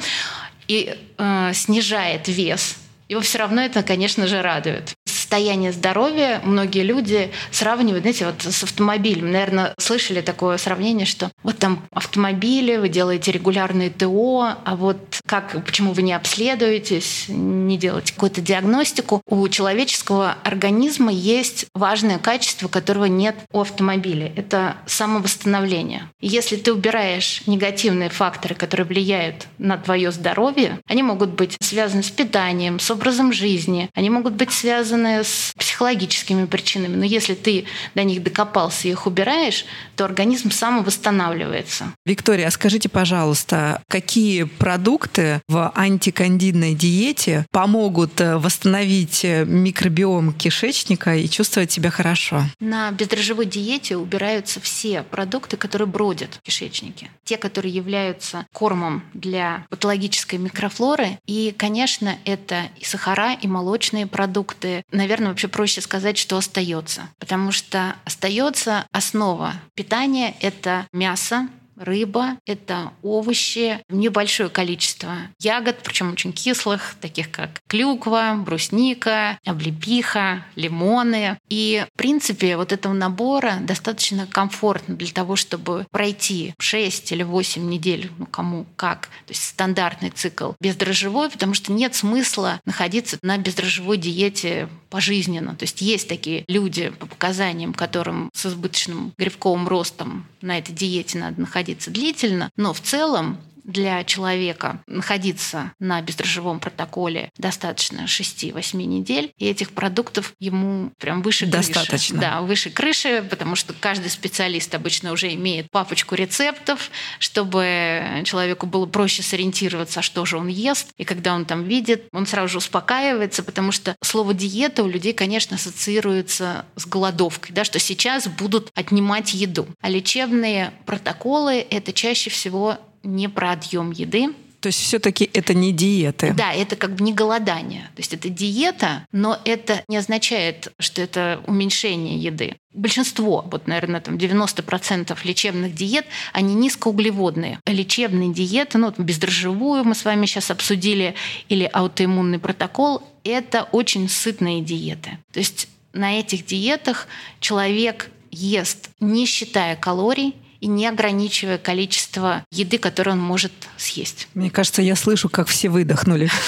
и 0.68 0.96
э, 1.18 1.50
снижает 1.54 2.28
вес, 2.28 2.76
его 3.08 3.20
все 3.20 3.38
равно 3.38 3.62
это, 3.62 3.82
конечно 3.82 4.26
же, 4.26 4.42
радует 4.42 4.94
состояние 5.32 5.72
здоровья 5.72 6.42
многие 6.44 6.82
люди 6.82 7.30
сравнивают, 7.50 8.02
знаете, 8.02 8.26
вот 8.26 8.42
с 8.42 8.64
автомобилем. 8.64 9.32
Наверное, 9.32 9.72
слышали 9.78 10.20
такое 10.20 10.58
сравнение, 10.58 11.06
что 11.06 11.30
вот 11.42 11.56
там 11.56 11.82
автомобили, 11.90 12.76
вы 12.76 12.90
делаете 12.90 13.32
регулярные 13.32 13.88
ТО, 13.88 14.56
а 14.62 14.76
вот 14.76 14.98
как, 15.24 15.64
почему 15.64 15.94
вы 15.94 16.02
не 16.02 16.12
обследуетесь, 16.12 17.24
не 17.28 17.78
делаете 17.78 18.12
какую-то 18.12 18.42
диагностику. 18.42 19.22
У 19.26 19.48
человеческого 19.48 20.36
организма 20.44 21.10
есть 21.10 21.64
важное 21.74 22.18
качество, 22.18 22.68
которого 22.68 23.06
нет 23.06 23.36
у 23.52 23.62
автомобиля. 23.62 24.30
Это 24.36 24.76
самовосстановление. 24.84 26.10
Если 26.20 26.56
ты 26.56 26.74
убираешь 26.74 27.40
негативные 27.46 28.10
факторы, 28.10 28.54
которые 28.54 28.84
влияют 28.84 29.46
на 29.56 29.78
твое 29.78 30.12
здоровье, 30.12 30.80
они 30.86 31.02
могут 31.02 31.30
быть 31.30 31.56
связаны 31.62 32.02
с 32.02 32.10
питанием, 32.10 32.78
с 32.78 32.90
образом 32.90 33.32
жизни, 33.32 33.88
они 33.94 34.10
могут 34.10 34.34
быть 34.34 34.52
связаны 34.52 35.21
с 35.22 35.52
психологическими 35.56 36.46
причинами. 36.46 36.96
Но 36.96 37.04
если 37.04 37.34
ты 37.34 37.64
до 37.94 38.04
них 38.04 38.22
докопался 38.22 38.88
и 38.88 38.92
их 38.92 39.06
убираешь, 39.06 39.64
то 39.96 40.04
организм 40.04 40.50
сам 40.50 40.84
восстанавливается. 40.84 41.92
Виктория, 42.04 42.48
а 42.48 42.50
скажите, 42.50 42.88
пожалуйста, 42.88 43.82
какие 43.88 44.44
продукты 44.44 45.40
в 45.48 45.72
антикандидной 45.74 46.74
диете 46.74 47.46
помогут 47.50 48.20
э, 48.20 48.36
восстановить 48.36 49.24
э, 49.24 49.44
микробиом 49.44 50.32
кишечника 50.32 51.14
и 51.14 51.28
чувствовать 51.28 51.70
себя 51.70 51.90
хорошо? 51.90 52.44
На 52.60 52.90
бездрожжевой 52.92 53.46
диете 53.46 53.96
убираются 53.96 54.60
все 54.60 55.02
продукты, 55.02 55.56
которые 55.56 55.88
бродят 55.88 56.34
в 56.34 56.42
кишечнике. 56.42 57.10
Те, 57.24 57.36
которые 57.36 57.74
являются 57.74 58.46
кормом 58.52 59.04
для 59.14 59.66
патологической 59.70 60.38
микрофлоры. 60.38 61.18
И, 61.26 61.54
конечно, 61.56 62.16
это 62.24 62.64
и 62.78 62.84
сахара, 62.84 63.34
и 63.34 63.46
молочные 63.46 64.06
продукты. 64.06 64.82
Наверное, 64.90 65.11
наверное, 65.12 65.32
вообще 65.32 65.48
проще 65.48 65.80
сказать, 65.82 66.16
что 66.16 66.38
остается. 66.38 67.02
Потому 67.18 67.52
что 67.52 67.96
остается 68.04 68.86
основа 68.92 69.54
питания— 69.74 70.34
это 70.40 70.86
мясо, 70.92 71.48
рыба, 71.76 72.38
это 72.46 72.92
овощи, 73.02 73.82
небольшое 73.88 74.48
количество 74.48 75.16
ягод, 75.38 75.78
причем 75.82 76.12
очень 76.12 76.32
кислых, 76.32 76.94
таких 77.00 77.30
как 77.30 77.60
клюква, 77.68 78.34
брусника, 78.38 79.38
облепиха, 79.44 80.44
лимоны. 80.54 81.38
И, 81.48 81.84
в 81.92 81.98
принципе, 81.98 82.56
вот 82.56 82.72
этого 82.72 82.92
набора 82.92 83.58
достаточно 83.60 84.26
комфортно 84.26 84.94
для 84.94 85.12
того, 85.12 85.36
чтобы 85.36 85.86
пройти 85.90 86.54
6 86.58 87.12
или 87.12 87.22
8 87.22 87.68
недель, 87.68 88.10
ну 88.18 88.26
кому 88.26 88.66
как, 88.76 89.08
то 89.26 89.32
есть 89.32 89.44
стандартный 89.44 90.10
цикл 90.10 90.52
бездрожжевой, 90.60 91.30
потому 91.30 91.54
что 91.54 91.72
нет 91.72 91.94
смысла 91.94 92.60
находиться 92.64 93.18
на 93.22 93.38
бездрожжевой 93.38 93.96
диете 93.96 94.68
пожизненно. 94.92 95.56
То 95.56 95.62
есть 95.62 95.80
есть 95.80 96.06
такие 96.06 96.44
люди 96.48 96.90
по 96.90 97.06
показаниям, 97.06 97.72
которым 97.72 98.28
с 98.34 98.44
избыточным 98.44 99.14
грибковым 99.16 99.66
ростом 99.66 100.26
на 100.42 100.58
этой 100.58 100.74
диете 100.74 101.18
надо 101.18 101.40
находиться 101.40 101.90
длительно, 101.90 102.50
но 102.56 102.74
в 102.74 102.80
целом 102.82 103.38
для 103.64 104.04
человека 104.04 104.82
находиться 104.86 105.72
на 105.78 106.00
бездрожжевом 106.02 106.60
протоколе 106.60 107.30
достаточно 107.36 108.02
6-8 108.02 108.76
недель, 108.76 109.32
и 109.38 109.46
этих 109.46 109.70
продуктов 109.70 110.34
ему 110.38 110.92
прям 110.98 111.22
выше 111.22 111.46
достаточно. 111.46 112.18
крыши. 112.18 112.30
Да, 112.30 112.40
выше 112.40 112.70
крыши, 112.70 113.26
потому 113.28 113.56
что 113.56 113.72
каждый 113.72 114.10
специалист 114.10 114.74
обычно 114.74 115.12
уже 115.12 115.32
имеет 115.34 115.70
папочку 115.70 116.14
рецептов, 116.14 116.90
чтобы 117.18 118.22
человеку 118.24 118.66
было 118.66 118.86
проще 118.86 119.22
сориентироваться, 119.22 120.02
что 120.02 120.24
же 120.24 120.36
он 120.36 120.48
ест, 120.48 120.88
и 120.96 121.04
когда 121.04 121.34
он 121.34 121.44
там 121.44 121.64
видит, 121.64 122.08
он 122.12 122.26
сразу 122.26 122.48
же 122.48 122.58
успокаивается, 122.58 123.42
потому 123.42 123.72
что 123.72 123.96
слово 124.02 124.34
диета 124.34 124.82
у 124.82 124.88
людей, 124.88 125.12
конечно, 125.12 125.56
ассоциируется 125.56 126.66
с 126.76 126.86
голодовкой, 126.86 127.54
да, 127.54 127.64
что 127.64 127.78
сейчас 127.78 128.26
будут 128.28 128.70
отнимать 128.74 129.34
еду. 129.34 129.66
А 129.80 129.88
лечебные 129.88 130.72
протоколы— 130.86 131.64
это 131.70 131.92
чаще 131.92 132.30
всего 132.30 132.78
не 133.02 133.28
про 133.28 133.52
отъем 133.52 133.90
еды. 133.90 134.34
То 134.62 134.68
есть 134.68 134.78
все-таки 134.78 135.28
это 135.34 135.54
не 135.54 135.72
диеты. 135.72 136.32
Да, 136.34 136.52
это 136.52 136.76
как 136.76 136.94
бы 136.94 137.02
не 137.02 137.12
голодание. 137.12 137.82
То 137.96 138.00
есть 138.00 138.14
это 138.14 138.28
диета, 138.28 139.04
но 139.10 139.36
это 139.44 139.82
не 139.88 139.96
означает, 139.96 140.72
что 140.78 141.02
это 141.02 141.40
уменьшение 141.48 142.16
еды. 142.16 142.54
Большинство, 142.72 143.44
вот, 143.50 143.66
наверное, 143.66 144.00
там 144.00 144.14
90% 144.14 145.18
лечебных 145.24 145.74
диет, 145.74 146.06
они 146.32 146.54
низкоуглеводные. 146.54 147.58
Лечебные 147.66 148.32
диеты, 148.32 148.78
ну, 148.78 148.94
бездрожжевую 148.96 149.82
мы 149.82 149.96
с 149.96 150.04
вами 150.04 150.26
сейчас 150.26 150.52
обсудили, 150.52 151.16
или 151.48 151.68
аутоиммунный 151.72 152.38
протокол, 152.38 153.02
это 153.24 153.64
очень 153.72 154.08
сытные 154.08 154.62
диеты. 154.62 155.18
То 155.32 155.40
есть 155.40 155.68
на 155.92 156.20
этих 156.20 156.46
диетах 156.46 157.08
человек 157.40 158.10
ест, 158.30 158.90
не 159.00 159.26
считая 159.26 159.74
калорий, 159.74 160.36
и 160.62 160.68
не 160.68 160.86
ограничивая 160.86 161.58
количество 161.58 162.46
еды, 162.52 162.78
которую 162.78 163.16
он 163.16 163.20
может 163.20 163.52
съесть. 163.76 164.28
Мне 164.34 164.48
кажется, 164.48 164.80
я 164.80 164.94
слышу, 164.94 165.28
как 165.28 165.48
все 165.48 165.68
выдохнули. 165.68 166.30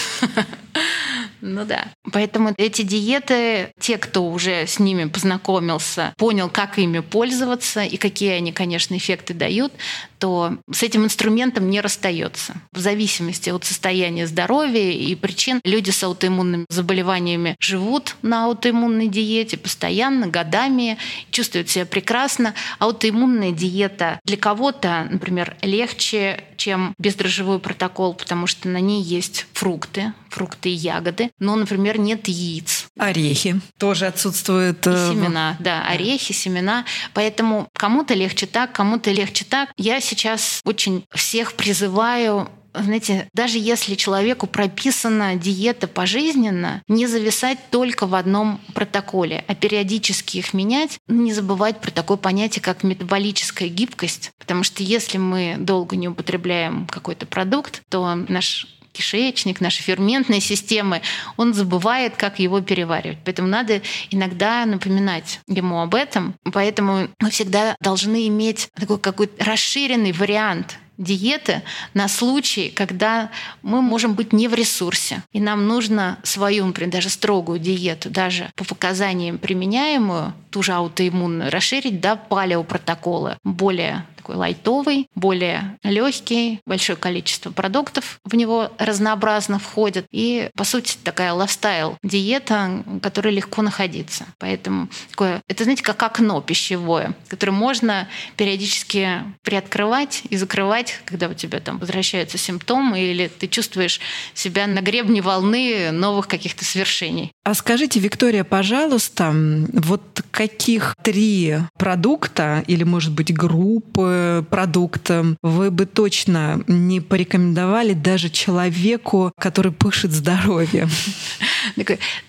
Ну 1.46 1.66
да. 1.66 1.85
Поэтому 2.11 2.55
эти 2.57 2.81
диеты, 2.81 3.70
те, 3.79 3.98
кто 3.98 4.31
уже 4.31 4.66
с 4.66 4.79
ними 4.79 5.05
познакомился, 5.05 6.14
понял, 6.16 6.48
как 6.48 6.79
ими 6.79 7.00
пользоваться 7.00 7.83
и 7.83 7.98
какие 7.98 8.31
они, 8.31 8.50
конечно, 8.50 8.96
эффекты 8.96 9.35
дают, 9.35 9.70
то 10.18 10.57
с 10.70 10.83
этим 10.83 11.05
инструментом 11.05 11.70
не 11.70 11.81
расстается. 11.81 12.55
В 12.72 12.79
зависимости 12.79 13.50
от 13.50 13.64
состояния 13.64 14.27
здоровья 14.27 14.90
и 14.90 15.14
причин 15.14 15.61
люди 15.64 15.90
с 15.90 16.03
аутоиммунными 16.03 16.66
заболеваниями 16.68 17.57
живут 17.61 18.16
на 18.22 18.46
аутоиммунной 18.46 19.09
диете 19.09 19.57
постоянно, 19.57 20.27
годами, 20.27 20.98
чувствуют 21.31 21.68
себя 21.68 21.87
прекрасно. 21.87 22.55
Аутоиммунная 22.79 23.53
диета 23.53 24.20
для 24.24 24.37
кого-то, 24.37 25.09
например, 25.11 25.57
легче, 25.62 26.44
чем 26.57 26.94
бездрожжевой 26.98 27.59
протокол, 27.59 28.14
потому 28.14 28.46
что 28.46 28.68
на 28.68 28.81
ней 28.81 29.03
есть 29.03 29.46
фрукты, 29.53 30.12
фрукты 30.29 30.70
и 30.70 30.72
ягоды, 30.72 31.31
но, 31.38 31.55
например, 31.57 31.98
нет 31.98 32.29
яиц 32.29 32.73
Орехи 32.98 33.61
тоже 33.78 34.07
отсутствуют. 34.07 34.87
И 34.87 34.90
э, 34.90 35.11
семена, 35.11 35.57
да, 35.59 35.85
орехи, 35.87 36.33
семена. 36.33 36.85
Поэтому 37.12 37.68
кому-то 37.76 38.14
легче 38.14 38.46
так, 38.46 38.72
кому-то 38.72 39.11
легче 39.11 39.44
так. 39.44 39.70
Я 39.76 40.00
сейчас 40.00 40.61
очень 40.64 41.04
всех 41.12 41.54
призываю 41.54 42.48
знаете, 42.74 43.28
даже 43.33 43.59
если 43.59 43.94
человеку 43.94 44.46
прописана 44.46 45.37
диета 45.37 45.87
пожизненно, 45.87 46.83
не 46.88 47.07
зависать 47.07 47.59
только 47.70 48.07
в 48.07 48.14
одном 48.14 48.61
протоколе, 48.74 49.44
а 49.46 49.54
периодически 49.54 50.38
их 50.38 50.54
менять, 50.54 50.98
не 51.07 51.33
забывать 51.33 51.80
про 51.80 51.90
такое 51.90 52.16
понятие, 52.16 52.62
как 52.62 52.83
метаболическая 52.83 53.68
гибкость, 53.68 54.33
потому 54.38 54.64
что 54.64 54.83
если 54.83 55.18
мы 55.18 55.57
долго 55.59 55.96
не 55.96 56.09
употребляем 56.09 56.87
какой-то 56.87 57.26
продукт, 57.26 57.83
то 57.88 58.14
наш 58.28 58.66
кишечник, 58.94 59.61
наши 59.61 59.83
ферментные 59.83 60.40
системы, 60.40 61.02
он 61.37 61.52
забывает, 61.52 62.16
как 62.16 62.38
его 62.38 62.61
переваривать. 62.61 63.18
Поэтому 63.24 63.48
надо 63.48 63.83
иногда 64.11 64.64
напоминать 64.64 65.40
ему 65.46 65.83
об 65.83 65.94
этом. 65.94 66.35
Поэтому 66.52 67.09
мы 67.20 67.30
всегда 67.30 67.76
должны 67.80 68.26
иметь 68.28 68.70
такой 68.74 68.98
какой-то 68.98 69.44
расширенный 69.44 70.12
вариант 70.12 70.78
диеты 70.96 71.62
на 71.92 72.09
случай, 72.09 72.70
когда 72.70 73.30
мы 73.62 73.83
можем 73.83 74.14
быть 74.14 74.33
не 74.33 74.48
в 74.48 74.54
ресурсе, 74.54 75.22
и 75.33 75.40
нам 75.40 75.66
нужно 75.66 76.18
свою, 76.22 76.66
например, 76.66 76.92
даже 76.92 77.09
строгую 77.09 77.59
диету, 77.59 78.11
даже 78.11 78.50
по 78.54 78.64
показаниям 78.64 79.38
применяемую, 79.38 80.33
ту 80.50 80.62
же 80.62 80.72
аутоиммунную, 80.72 81.50
расширить 81.50 82.00
до 82.00 82.16
палеопротокола, 82.16 83.38
более 83.42 84.07
такой 84.24 84.37
лайтовый, 84.37 85.08
более 85.14 85.78
легкий, 85.82 86.60
большое 86.64 86.96
количество 86.96 87.50
продуктов 87.50 88.18
в 88.24 88.34
него 88.34 88.70
разнообразно 88.78 89.58
входит. 89.58 90.06
И, 90.10 90.48
по 90.56 90.64
сути, 90.64 90.96
такая 91.04 91.34
лайфстайл 91.34 91.98
диета, 92.02 92.82
в 92.87 93.00
которой 93.00 93.34
легко 93.34 93.60
находиться. 93.60 94.24
Поэтому 94.38 94.88
такое, 95.10 95.42
это, 95.46 95.64
знаете, 95.64 95.82
как 95.82 96.02
окно 96.02 96.40
пищевое, 96.40 97.14
которое 97.28 97.52
можно 97.52 98.08
периодически 98.38 99.22
приоткрывать 99.42 100.22
и 100.30 100.38
закрывать, 100.38 101.00
когда 101.04 101.28
у 101.28 101.34
тебя 101.34 101.60
там 101.60 101.78
возвращаются 101.78 102.38
симптомы 102.38 103.00
или 103.00 103.28
ты 103.28 103.46
чувствуешь 103.46 104.00
себя 104.32 104.66
на 104.66 104.80
гребне 104.80 105.20
волны 105.20 105.90
новых 105.90 106.28
каких-то 106.28 106.64
свершений. 106.64 107.30
А 107.44 107.52
скажите, 107.52 108.00
Виктория, 108.00 108.42
пожалуйста, 108.42 109.34
вот 109.34 110.22
каких 110.30 110.96
три 111.02 111.58
продукта 111.76 112.64
или, 112.66 112.84
может 112.84 113.12
быть, 113.12 113.34
группы 113.34 114.13
продуктом, 114.50 115.37
вы 115.42 115.70
бы 115.70 115.87
точно 115.87 116.62
не 116.66 117.00
порекомендовали 117.00 117.92
даже 117.92 118.31
человеку, 118.31 119.33
который 119.38 119.72
пышет 119.72 120.12
здоровьем? 120.12 120.88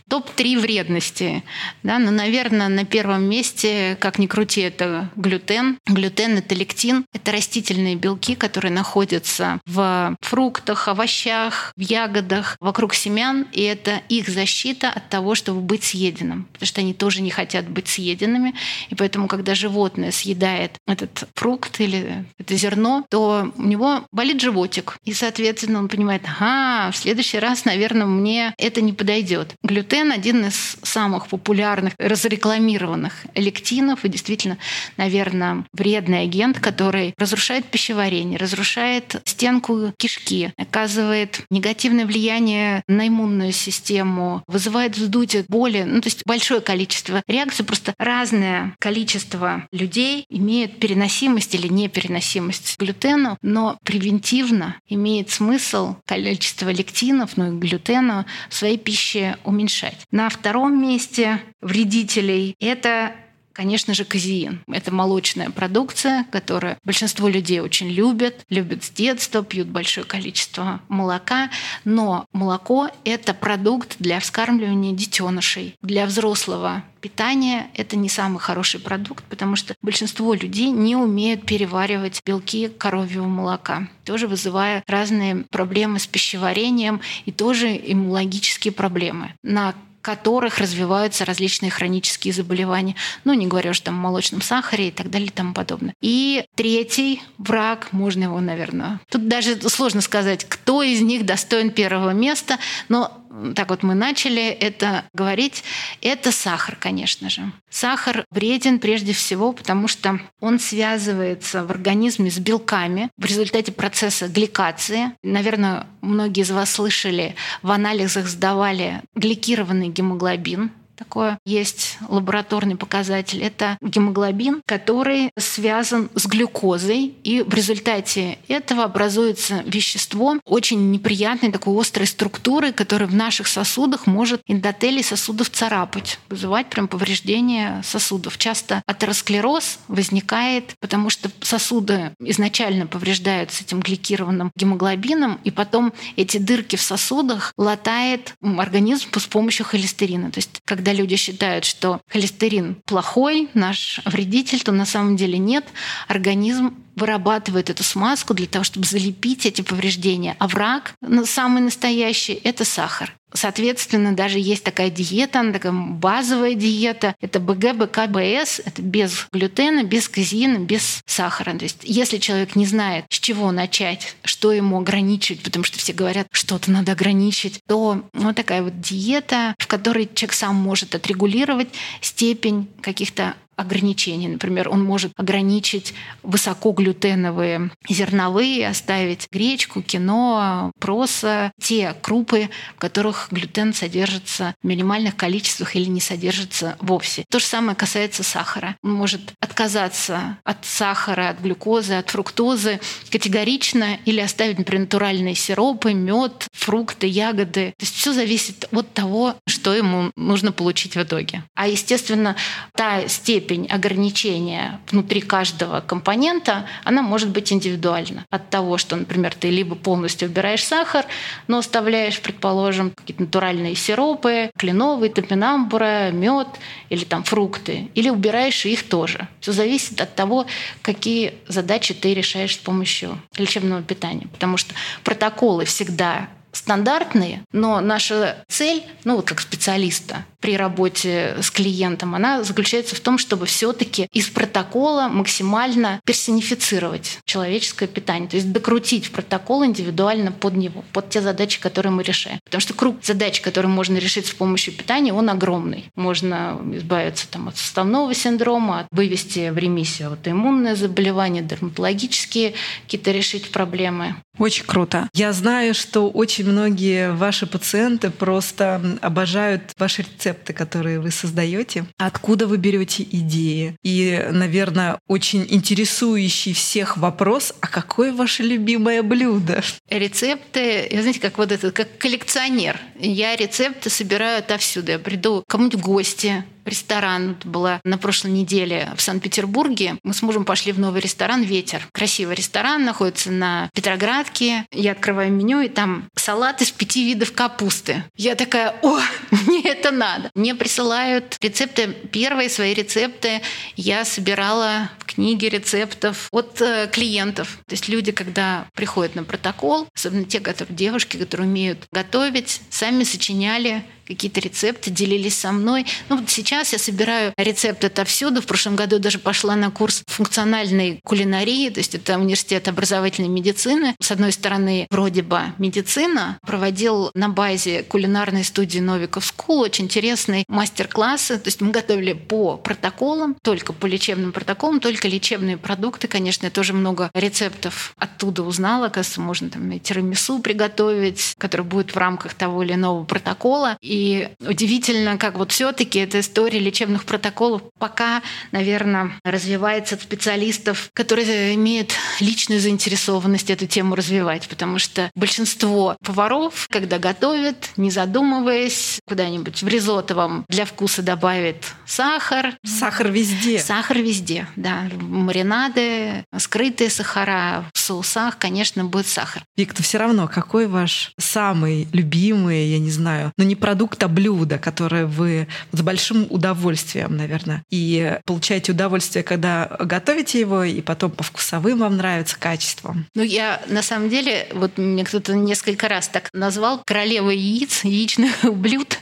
Топ-3 0.08 0.60
вредности. 0.60 1.44
Да, 1.82 1.98
ну, 1.98 2.12
наверное, 2.12 2.68
на 2.68 2.86
первом 2.86 3.24
месте, 3.24 3.98
как 4.00 4.20
ни 4.20 4.28
крути, 4.28 4.62
это 4.62 5.10
глютен. 5.16 5.80
Глютен— 5.88 6.38
это 6.38 6.54
лектин. 6.54 7.06
Это 7.12 7.32
растительные 7.32 7.96
белки, 7.96 8.36
которые 8.36 8.72
находятся 8.72 9.60
в 9.66 10.16
фруктах, 10.22 10.88
овощах, 10.88 11.74
в 11.76 11.82
ягодах, 11.82 12.56
вокруг 12.60 12.94
семян. 12.94 13.48
И 13.52 13.62
это 13.62 14.02
их 14.08 14.30
защита 14.30 14.90
от 14.90 15.10
того, 15.10 15.34
чтобы 15.34 15.62
быть 15.62 15.84
съеденным. 15.84 16.48
Потому 16.54 16.68
что 16.68 16.82
они 16.82 16.94
тоже 16.94 17.24
не 17.24 17.32
хотят 17.32 17.68
быть 17.68 17.88
съеденными. 17.88 18.54
И 18.90 18.96
поэтому, 18.96 19.28
когда 19.28 19.56
животное 19.56 20.12
съедает 20.12 20.78
этот 20.86 21.28
фрукт 21.34 21.82
или 21.82 22.26
это 22.38 22.56
зерно, 22.56 23.04
то 23.10 23.52
у 23.58 23.64
него 23.64 24.06
болит 24.12 24.40
животик. 24.40 24.98
И, 25.04 25.14
соответственно, 25.14 25.80
он 25.80 25.88
понимает, 25.88 26.22
ага, 26.26 26.92
в 26.92 26.98
следующий 26.98 27.40
раз, 27.40 27.66
наверное, 27.66 28.06
мне 28.06 28.54
это 28.60 28.82
не 28.82 28.94
подойдет. 28.94 29.56
Глютен 29.64 29.95
глютен 29.96 30.12
один 30.12 30.46
из 30.46 30.78
самых 30.84 31.28
популярных, 31.28 31.94
разрекламированных 31.98 33.26
лектинов. 33.36 34.04
И 34.04 34.10
действительно, 34.10 34.58
наверное, 34.98 35.66
вредный 35.74 36.24
агент, 36.24 36.60
который 36.60 37.14
разрушает 37.18 37.66
пищеварение, 37.66 38.38
разрушает 38.38 39.22
стенку 39.26 39.94
кишки, 39.98 40.52
оказывает 40.58 41.42
негативное 41.50 42.06
влияние 42.06 42.84
на 42.88 43.08
иммунную 43.08 43.54
систему, 43.54 44.44
вызывает 44.48 44.98
вздутие, 44.98 45.46
боли, 45.48 45.84
ну 45.84 46.02
то 46.02 46.08
есть 46.08 46.24
большое 46.26 46.60
количество 46.60 47.22
реакций, 47.28 47.64
просто 47.64 47.94
разное 47.98 48.76
количество 48.80 49.68
людей 49.72 50.26
имеют 50.30 50.80
переносимость 50.80 51.56
или 51.56 51.68
непереносимость 51.68 52.76
к 52.76 52.82
глютену, 52.82 53.38
но 53.42 53.78
превентивно 53.84 54.76
имеет 54.90 55.30
смысл 55.30 55.96
количество 56.06 56.70
лектинов, 56.70 57.38
ну 57.38 57.54
и 57.54 57.60
глютена 57.60 58.26
в 58.50 58.56
своей 58.56 58.78
пище 58.78 59.38
уменьшать 59.46 59.85
решать. 59.86 60.06
На 60.12 60.30
втором 60.30 60.82
месте 60.82 61.40
вредителей 61.62 62.56
это 62.60 63.12
Конечно 63.56 63.94
же, 63.94 64.04
казеин. 64.04 64.62
Это 64.68 64.94
молочная 64.94 65.50
продукция, 65.50 66.26
которую 66.30 66.78
большинство 66.84 67.30
людей 67.30 67.62
очень 67.62 67.90
любят, 67.90 68.46
любят 68.50 68.84
с 68.84 68.90
детства, 68.90 69.46
пьют 69.46 69.70
большое 69.70 70.06
количество 70.06 70.82
молока. 70.90 71.50
Но 71.86 72.26
молоко— 72.34 72.90
это 73.06 73.34
продукт 73.34 73.96
для 73.98 74.20
вскармливания 74.20 74.92
детенышей. 74.92 75.78
Для 75.82 76.06
взрослого 76.06 76.84
питания 77.00 77.68
это 77.76 77.96
не 77.96 78.10
самый 78.10 78.40
хороший 78.40 78.82
продукт, 78.82 79.24
потому 79.30 79.56
что 79.56 79.74
большинство 79.82 80.34
людей 80.34 80.72
не 80.72 80.98
умеют 80.98 81.46
переваривать 81.46 82.22
белки 82.26 82.68
коровьего 82.68 83.26
молока, 83.26 83.88
тоже 84.04 84.28
вызывая 84.28 84.84
разные 84.86 85.46
проблемы 85.50 86.00
с 86.00 86.08
пищеварением 86.08 87.00
и 87.24 87.32
тоже 87.32 87.80
иммунологические 87.82 88.74
проблемы. 88.74 89.34
На 89.44 89.76
которых 90.06 90.60
развиваются 90.60 91.26
различные 91.26 91.72
хронические 91.72 92.32
заболевания. 92.32 92.96
Ну, 93.24 93.34
не 93.34 93.48
говоря 93.48 93.72
уже 93.72 93.82
там 93.82 93.96
о 93.96 94.02
молочном 94.02 94.44
сахаре 94.44 94.90
и 94.90 94.92
так 94.92 95.10
далее 95.10 95.30
и 95.30 95.32
тому 95.32 95.52
подобное. 95.52 95.96
И 96.00 96.46
третий 96.54 97.24
враг, 97.40 97.88
можно 97.92 98.26
его, 98.26 98.40
наверное... 98.40 99.00
Тут 99.10 99.28
даже 99.28 99.60
сложно 99.68 100.02
сказать, 100.02 100.46
кто 100.48 100.84
из 100.84 101.02
них 101.02 101.26
достоин 101.26 101.72
первого 101.72 102.12
места, 102.12 102.60
но 102.88 103.25
так 103.56 103.70
вот 103.70 103.84
мы 103.84 103.96
начали 103.96 104.44
это 104.44 105.06
говорить, 105.14 105.64
это 106.02 106.32
сахар, 106.32 106.76
конечно 106.80 107.30
же. 107.30 107.52
Сахар 107.70 108.26
вреден 108.32 108.80
прежде 108.80 109.14
всего, 109.14 109.52
потому 109.52 109.88
что 109.88 110.20
он 110.40 110.60
связывается 110.60 111.66
в 111.66 111.72
организме 111.72 112.30
с 112.32 112.40
белками 112.40 113.10
в 113.18 113.26
результате 113.26 113.72
процесса 113.72 114.28
гликации. 114.28 115.12
Наверное, 115.24 115.88
многие 116.02 116.42
из 116.42 116.52
вас 116.52 116.72
слышали, 116.72 117.36
в 117.62 117.72
анализах 117.72 118.28
сдавали 118.28 119.02
гликированный 119.16 119.90
гемоглобин, 119.90 120.72
такое 120.96 121.40
есть 121.46 121.98
лабораторный 122.08 122.76
показатель. 122.76 123.42
Это 123.42 123.78
гемоглобин, 123.82 124.62
который 124.66 125.32
связан 125.38 126.10
с 126.16 126.26
глюкозой, 126.26 127.14
и 127.24 127.42
в 127.42 127.54
результате 127.54 128.40
этого 128.48 128.84
образуется 128.84 129.64
вещество 129.66 130.38
очень 130.46 130.92
неприятной 130.92 131.52
такой 131.52 131.80
острой 131.80 132.08
структуры, 132.08 132.72
которое 132.72 133.06
в 133.06 133.14
наших 133.14 133.48
сосудах 133.48 134.08
может 134.08 134.42
эндотелий 134.48 135.04
сосудов 135.04 135.50
царапать, 135.50 136.20
вызывать 136.30 136.70
прям 136.70 136.88
повреждение 136.88 137.82
сосудов. 137.84 138.38
Часто 138.38 138.82
атеросклероз 138.86 139.80
возникает, 139.88 140.76
потому 140.80 141.10
что 141.10 141.30
сосуды 141.42 142.12
изначально 142.20 142.88
повреждаются 142.88 143.64
этим 143.64 143.80
гликированным 143.80 144.52
гемоглобином, 144.56 145.40
и 145.44 145.52
потом 145.52 145.94
эти 146.16 146.38
дырки 146.38 146.76
в 146.76 146.82
сосудах 146.82 147.54
латает 147.58 148.36
организм 148.58 149.10
с 149.18 149.28
помощью 149.28 149.66
холестерина. 149.66 150.32
То 150.32 150.40
есть, 150.40 150.62
когда 150.66 150.85
когда 150.86 151.02
люди 151.02 151.16
считают, 151.16 151.66
что 151.66 152.00
холестерин 152.08 152.76
плохой, 152.86 153.50
наш 153.56 154.02
вредитель, 154.06 154.62
то 154.62 154.72
на 154.72 154.86
самом 154.86 155.16
деле 155.16 155.40
нет. 155.40 155.66
Организм 156.08 156.76
вырабатывает 156.96 157.72
эту 157.72 157.84
смазку 157.84 158.36
для 158.36 158.46
того, 158.46 158.64
чтобы 158.64 158.86
залепить 158.86 159.48
эти 159.48 159.64
повреждения. 159.64 160.36
А 160.38 160.48
враг, 160.48 160.94
самый 161.26 161.64
настоящий, 161.64 162.40
это 162.44 162.66
сахар. 162.66 163.16
Соответственно, 163.36 164.16
даже 164.16 164.40
есть 164.40 164.64
такая 164.64 164.90
диета, 164.90 165.42
она 165.42 165.54
такая 165.54 165.72
базовая 165.72 166.56
диета. 166.56 167.16
Это 167.22 167.40
БГ, 167.40 167.76
БК, 167.76 168.08
БС. 168.08 168.62
Это 168.64 168.82
без 168.82 169.28
глютена, 169.32 169.84
без 169.84 170.08
казеина, 170.10 170.60
без 170.60 171.02
сахара. 171.06 171.58
То 171.58 171.64
есть 171.64 171.80
если 171.84 172.18
человек 172.18 172.56
не 172.56 172.66
знает, 172.66 173.06
с 173.10 173.20
чего 173.20 173.52
начать, 173.52 174.16
что 174.24 174.52
ему 174.52 174.80
ограничить, 174.80 175.44
потому 175.44 175.64
что 175.64 175.78
все 175.78 175.94
говорят, 175.94 176.28
что-то 176.32 176.72
надо 176.72 176.94
ограничить, 176.94 177.62
то 177.68 178.04
вот 178.14 178.36
такая 178.36 178.64
вот 178.64 178.80
диета, 178.80 179.56
в 179.60 179.68
которой 179.68 180.10
человек 180.14 180.34
сам 180.34 180.56
может 180.56 180.96
отрегулировать 180.96 181.70
степень 182.02 182.68
каких-то 182.82 183.36
ограничений. 183.56 184.28
Например, 184.28 184.70
он 184.70 184.84
может 184.84 185.12
ограничить 185.18 185.94
высокоглютеновые 186.24 187.72
зерновые, 187.90 188.68
оставить 188.68 189.28
гречку, 189.32 189.82
кино, 189.82 190.72
проса, 190.80 191.52
те 191.62 191.96
крупы, 192.02 192.50
в 192.76 192.80
которых 192.80 193.28
глютен 193.32 193.74
содержится 193.74 194.56
в 194.62 194.68
минимальных 194.68 195.16
количествах 195.16 195.76
или 195.76 195.86
не 195.86 196.02
содержится 196.02 196.78
вовсе. 196.80 197.26
То 197.30 197.40
же 197.40 197.46
самое 197.46 197.76
касается 197.76 198.24
сахара. 198.24 198.76
Он 198.84 198.94
может 198.94 199.34
отказаться 199.40 200.38
от 200.44 200.66
сахара, 200.66 201.30
от 201.30 201.40
глюкозы, 201.40 201.94
от 201.94 202.10
фруктозы 202.10 202.80
категорично 203.10 203.98
или 204.06 204.20
оставить, 204.20 204.58
например, 204.58 204.82
натуральные 204.82 205.36
сиропы, 205.36 205.94
мед, 205.94 206.48
фрукты, 206.54 207.08
ягоды. 207.08 207.74
То 207.78 207.84
есть 207.86 207.96
все 207.96 208.14
зависит 208.14 208.68
от 208.72 208.94
того, 208.94 209.36
что 209.48 209.74
ему 209.74 210.12
нужно 210.16 210.52
получить 210.52 210.96
в 210.96 211.02
итоге. 211.02 211.44
А, 211.56 211.68
естественно, 211.68 212.36
та 212.74 213.08
степень 213.08 213.45
ограничения 213.70 214.80
внутри 214.90 215.22
каждого 215.22 215.82
компонента, 215.82 216.66
она 216.84 217.02
может 217.02 217.30
быть 217.30 217.52
индивидуальна. 217.52 218.26
От 218.30 218.50
того, 218.50 218.78
что, 218.78 218.96
например, 218.96 219.34
ты 219.34 219.50
либо 219.50 219.76
полностью 219.76 220.30
убираешь 220.30 220.64
сахар, 220.64 221.06
но 221.48 221.58
оставляешь, 221.60 222.20
предположим, 222.20 222.92
какие-то 222.92 223.24
натуральные 223.24 223.76
сиропы, 223.76 224.52
кленовые, 224.58 225.12
топинамбура, 225.12 226.12
мед 226.12 226.48
или 226.90 227.04
там 227.04 227.24
фрукты, 227.24 227.90
или 227.96 228.10
убираешь 228.10 228.66
их 228.66 228.84
тоже. 228.84 229.28
Все 229.40 229.52
зависит 229.52 230.02
от 230.02 230.16
того, 230.16 230.46
какие 230.82 231.36
задачи 231.48 231.94
ты 231.94 232.14
решаешь 232.14 232.56
с 232.56 232.60
помощью 232.60 233.20
лечебного 233.38 233.82
питания. 233.82 234.28
Потому 234.32 234.58
что 234.58 234.74
протоколы 235.04 235.66
всегда 235.66 236.30
стандартные, 236.56 237.44
но 237.52 237.82
наша 237.82 238.44
цель, 238.48 238.84
ну 239.04 239.18
вот 239.18 239.28
как 239.28 239.42
специалиста 239.42 240.26
при 240.46 240.58
работе 240.58 241.38
с 241.42 241.50
клиентом, 241.50 242.14
она 242.14 242.44
заключается 242.44 242.96
в 242.96 243.00
том, 243.00 243.18
чтобы 243.18 243.48
все-таки 243.48 244.08
из 244.14 244.28
протокола 244.28 245.08
максимально 245.08 246.00
персонифицировать 246.06 247.18
человеческое 247.26 247.88
питание, 247.88 248.30
то 248.30 248.36
есть 248.36 248.52
докрутить 248.52 249.08
в 249.08 249.12
протокол 249.12 249.66
индивидуально 249.66 250.32
под 250.32 250.56
него, 250.56 250.86
под 250.94 251.10
те 251.10 251.22
задачи, 251.22 251.60
которые 251.60 251.92
мы 251.92 252.04
решаем. 252.04 252.38
Потому 252.44 252.62
что 252.62 252.76
круг 252.76 252.98
задач, 253.02 253.42
которые 253.42 253.72
можно 253.72 253.98
решить 253.98 254.28
с 254.28 254.34
помощью 254.36 254.76
питания, 254.76 255.14
он 255.14 255.32
огромный. 255.32 255.86
Можно 255.96 256.62
избавиться 256.74 257.28
там, 257.28 257.48
от 257.48 257.58
суставного 257.58 258.14
синдрома, 258.14 258.88
вывести 258.92 259.50
в 259.50 259.58
ремиссию 259.58 260.10
аутоиммунное 260.10 260.76
заболевание, 260.76 261.42
дерматологические 261.42 262.54
какие-то 262.84 263.10
решить 263.10 263.50
проблемы. 263.50 264.16
Очень 264.38 264.66
круто. 264.66 265.10
Я 265.14 265.34
знаю, 265.34 265.74
что 265.74 266.10
очень 266.10 266.46
многие 266.46 267.14
ваши 267.14 267.48
пациенты 267.48 268.12
просто 268.12 269.00
обожают 269.02 269.72
ваши 269.80 270.04
рецепты, 270.04 270.35
которые 270.54 271.00
вы 271.00 271.12
создаете. 271.12 271.86
Откуда 271.98 272.48
вы 272.48 272.58
берете 272.58 273.04
идеи? 273.04 273.76
И, 273.84 274.28
наверное, 274.32 275.00
очень 275.08 275.46
интересующий 275.50 276.54
всех 276.54 276.98
вопрос, 276.98 277.54
а 277.62 277.68
какое 277.68 278.14
ваше 278.14 278.44
любимое 278.44 279.04
блюдо? 279.04 279.62
Рецепты, 279.90 280.88
я 280.92 281.02
знаете, 281.02 281.20
как 281.20 281.38
вот 281.38 281.52
этот, 281.52 281.74
как 281.74 281.98
коллекционер. 281.98 282.80
Я 283.00 283.36
рецепты 283.36 283.90
собираю 283.90 284.40
отовсюду. 284.40 284.92
Я 284.92 285.00
приду 285.00 285.44
кому-нибудь 285.48 285.80
в 285.80 285.84
гости, 285.84 286.44
ресторан. 286.66 287.38
была 287.44 287.80
на 287.84 287.98
прошлой 287.98 288.32
неделе 288.32 288.92
в 288.96 289.02
Санкт-Петербурге. 289.02 289.98
Мы 290.04 290.14
с 290.14 290.22
мужем 290.22 290.46
пошли 290.46 290.72
в 290.72 290.80
новый 290.80 291.02
ресторан 291.02 291.44
«Ветер». 291.44 291.88
Красивый 291.92 292.36
ресторан, 292.36 292.84
находится 292.84 293.32
на 293.32 293.70
Петроградке. 293.74 294.66
Я 294.72 294.94
открываю 294.94 295.32
меню, 295.32 295.62
и 295.62 295.70
там 295.70 296.06
салат 296.16 296.62
из 296.62 296.72
пяти 296.72 297.06
видов 297.06 297.32
капусты. 297.34 298.04
Я 298.18 298.36
такая, 298.36 298.76
о, 298.82 299.00
мне 299.46 299.62
это 299.64 299.92
надо. 299.92 300.32
Мне 300.36 300.56
присылают 300.56 301.38
рецепты, 301.42 301.88
первые 302.12 302.50
свои 302.50 302.74
рецепты 302.74 303.42
я 303.76 304.06
собирала 304.06 304.90
в 305.00 305.06
книге 305.06 305.50
рецептов 305.50 306.28
от 306.32 306.62
э, 306.62 306.90
клиентов. 306.92 307.60
То 307.68 307.74
есть 307.74 307.88
люди, 307.90 308.12
когда 308.12 308.68
приходят 308.74 309.16
на 309.16 309.24
протокол, 309.24 309.88
особенно 309.96 310.26
те, 310.26 310.40
которые 310.40 310.76
девушки, 310.76 311.18
которые 311.18 311.48
умеют 311.48 311.80
готовить, 311.92 312.62
сами 312.70 313.04
сочиняли 313.04 313.84
какие-то 314.06 314.40
рецепты, 314.40 314.92
делились 314.92 315.38
со 315.38 315.52
мной. 315.52 315.86
Ну 316.10 316.18
вот 316.18 316.30
сейчас 316.30 316.74
я 316.74 316.80
собираю 316.80 317.34
рецепты 317.38 317.88
отовсюду. 317.88 318.42
В 318.42 318.46
прошлом 318.46 318.76
году 318.76 319.00
даже 319.00 319.20
пошла 319.20 319.56
на 319.56 319.72
курс 319.72 320.04
функциональной 320.08 321.00
кулинарии, 321.04 321.70
то 321.70 321.80
есть 321.80 321.96
это 321.96 322.18
университет 322.18 322.68
образовательной 322.68 323.30
медицины. 323.30 323.96
С 324.00 324.12
одной 324.12 324.32
стороны, 324.32 324.88
вроде 324.90 325.22
бы 325.22 325.42
медицина, 325.58 326.38
проводил 326.42 327.12
на 327.14 327.30
базе 327.30 327.84
кулинарной 327.84 328.44
студии 328.44 328.80
Novikov 328.80 329.26
School 329.26 329.62
очень 329.62 329.86
интересные 329.86 330.46
мастер-классы. 330.48 331.38
То 331.38 331.48
есть 331.48 331.62
мы 331.62 331.72
готовили 331.72 332.14
по 332.14 332.58
протоколам, 332.58 333.36
только 333.42 333.74
по 333.74 333.86
лечебным 333.86 334.32
протоколам, 334.32 334.80
только 334.80 335.08
лечебные 335.08 335.58
продукты. 335.58 336.08
Конечно, 336.08 336.46
я 336.46 336.52
тоже 336.52 336.74
много 336.74 337.10
рецептов 337.14 337.94
оттуда 337.98 338.44
узнала. 338.44 338.88
Оказывается, 338.88 339.22
можно 339.22 339.50
там 339.50 339.80
тирамису 339.80 340.40
приготовить, 340.40 341.36
который 341.38 341.66
будет 341.66 341.92
в 341.92 341.98
рамках 341.98 342.34
того 342.34 342.64
или 342.64 342.74
иного 342.74 343.04
протокола. 343.04 343.78
И 343.82 343.95
и 343.96 344.28
удивительно, 344.46 345.18
как 345.18 345.38
вот 345.38 345.54
все-таки 345.54 346.00
эта 346.00 346.20
история 346.20 346.60
лечебных 346.60 347.06
протоколов 347.06 347.62
пока, 347.80 348.22
наверное, 348.52 349.14
развивается 349.24 349.96
от 349.96 350.02
специалистов, 350.02 350.90
которые 350.94 351.56
имеют 351.56 351.94
личную 352.20 352.60
заинтересованность 352.60 353.50
эту 353.50 353.68
тему 353.68 353.96
развивать, 353.96 354.50
потому 354.50 354.80
что 354.80 355.10
большинство 355.16 355.96
поваров, 356.04 356.68
когда 356.70 357.00
готовят, 357.00 357.70
не 357.78 357.90
задумываясь, 357.90 359.00
куда-нибудь 359.08 359.64
в 359.64 359.68
ризотто 359.70 360.14
вам 360.14 360.46
для 360.50 360.66
вкуса 360.66 361.02
добавит 361.02 361.64
сахар. 361.86 362.58
Сахар 362.66 363.10
везде. 363.10 363.60
Сахар 363.60 364.00
везде, 364.00 364.48
да. 364.58 364.90
Маринады, 365.00 366.26
скрытые 366.38 366.90
сахара, 366.90 367.64
в 367.74 367.80
соусах, 367.80 368.38
конечно, 368.38 368.84
будет 368.84 369.08
сахар. 369.08 369.44
Виктор, 369.56 369.86
все 369.86 370.00
равно, 370.00 370.28
какой 370.28 370.68
ваш 370.68 371.14
самый 371.18 371.88
любимый, 371.94 372.68
я 372.68 372.80
не 372.80 372.92
знаю, 372.92 373.32
но 373.38 373.46
не 373.46 373.56
продукт 373.56 373.85
продукта, 373.86 374.08
блюда, 374.08 374.58
которое 374.58 375.06
вы 375.06 375.48
с 375.72 375.82
большим 375.82 376.26
удовольствием, 376.32 377.16
наверное, 377.16 377.64
и 377.70 378.18
получаете 378.26 378.72
удовольствие, 378.72 379.24
когда 379.24 379.78
готовите 379.80 380.40
его, 380.40 380.64
и 380.64 380.82
потом 380.82 381.12
по 381.12 381.24
вкусовым 381.24 381.80
вам 381.80 381.98
нравится 381.98 382.36
качеством. 382.40 383.06
Ну, 383.14 383.22
я 383.22 383.62
на 383.68 383.84
самом 383.84 384.10
деле, 384.10 384.48
вот 384.54 384.80
мне 384.80 385.04
кто-то 385.04 385.36
несколько 385.36 385.88
раз 385.88 386.08
так 386.08 386.30
назвал 386.34 386.82
королевой 386.84 387.38
яиц, 387.38 387.84
яичных 387.84 388.44
блюд. 388.56 388.98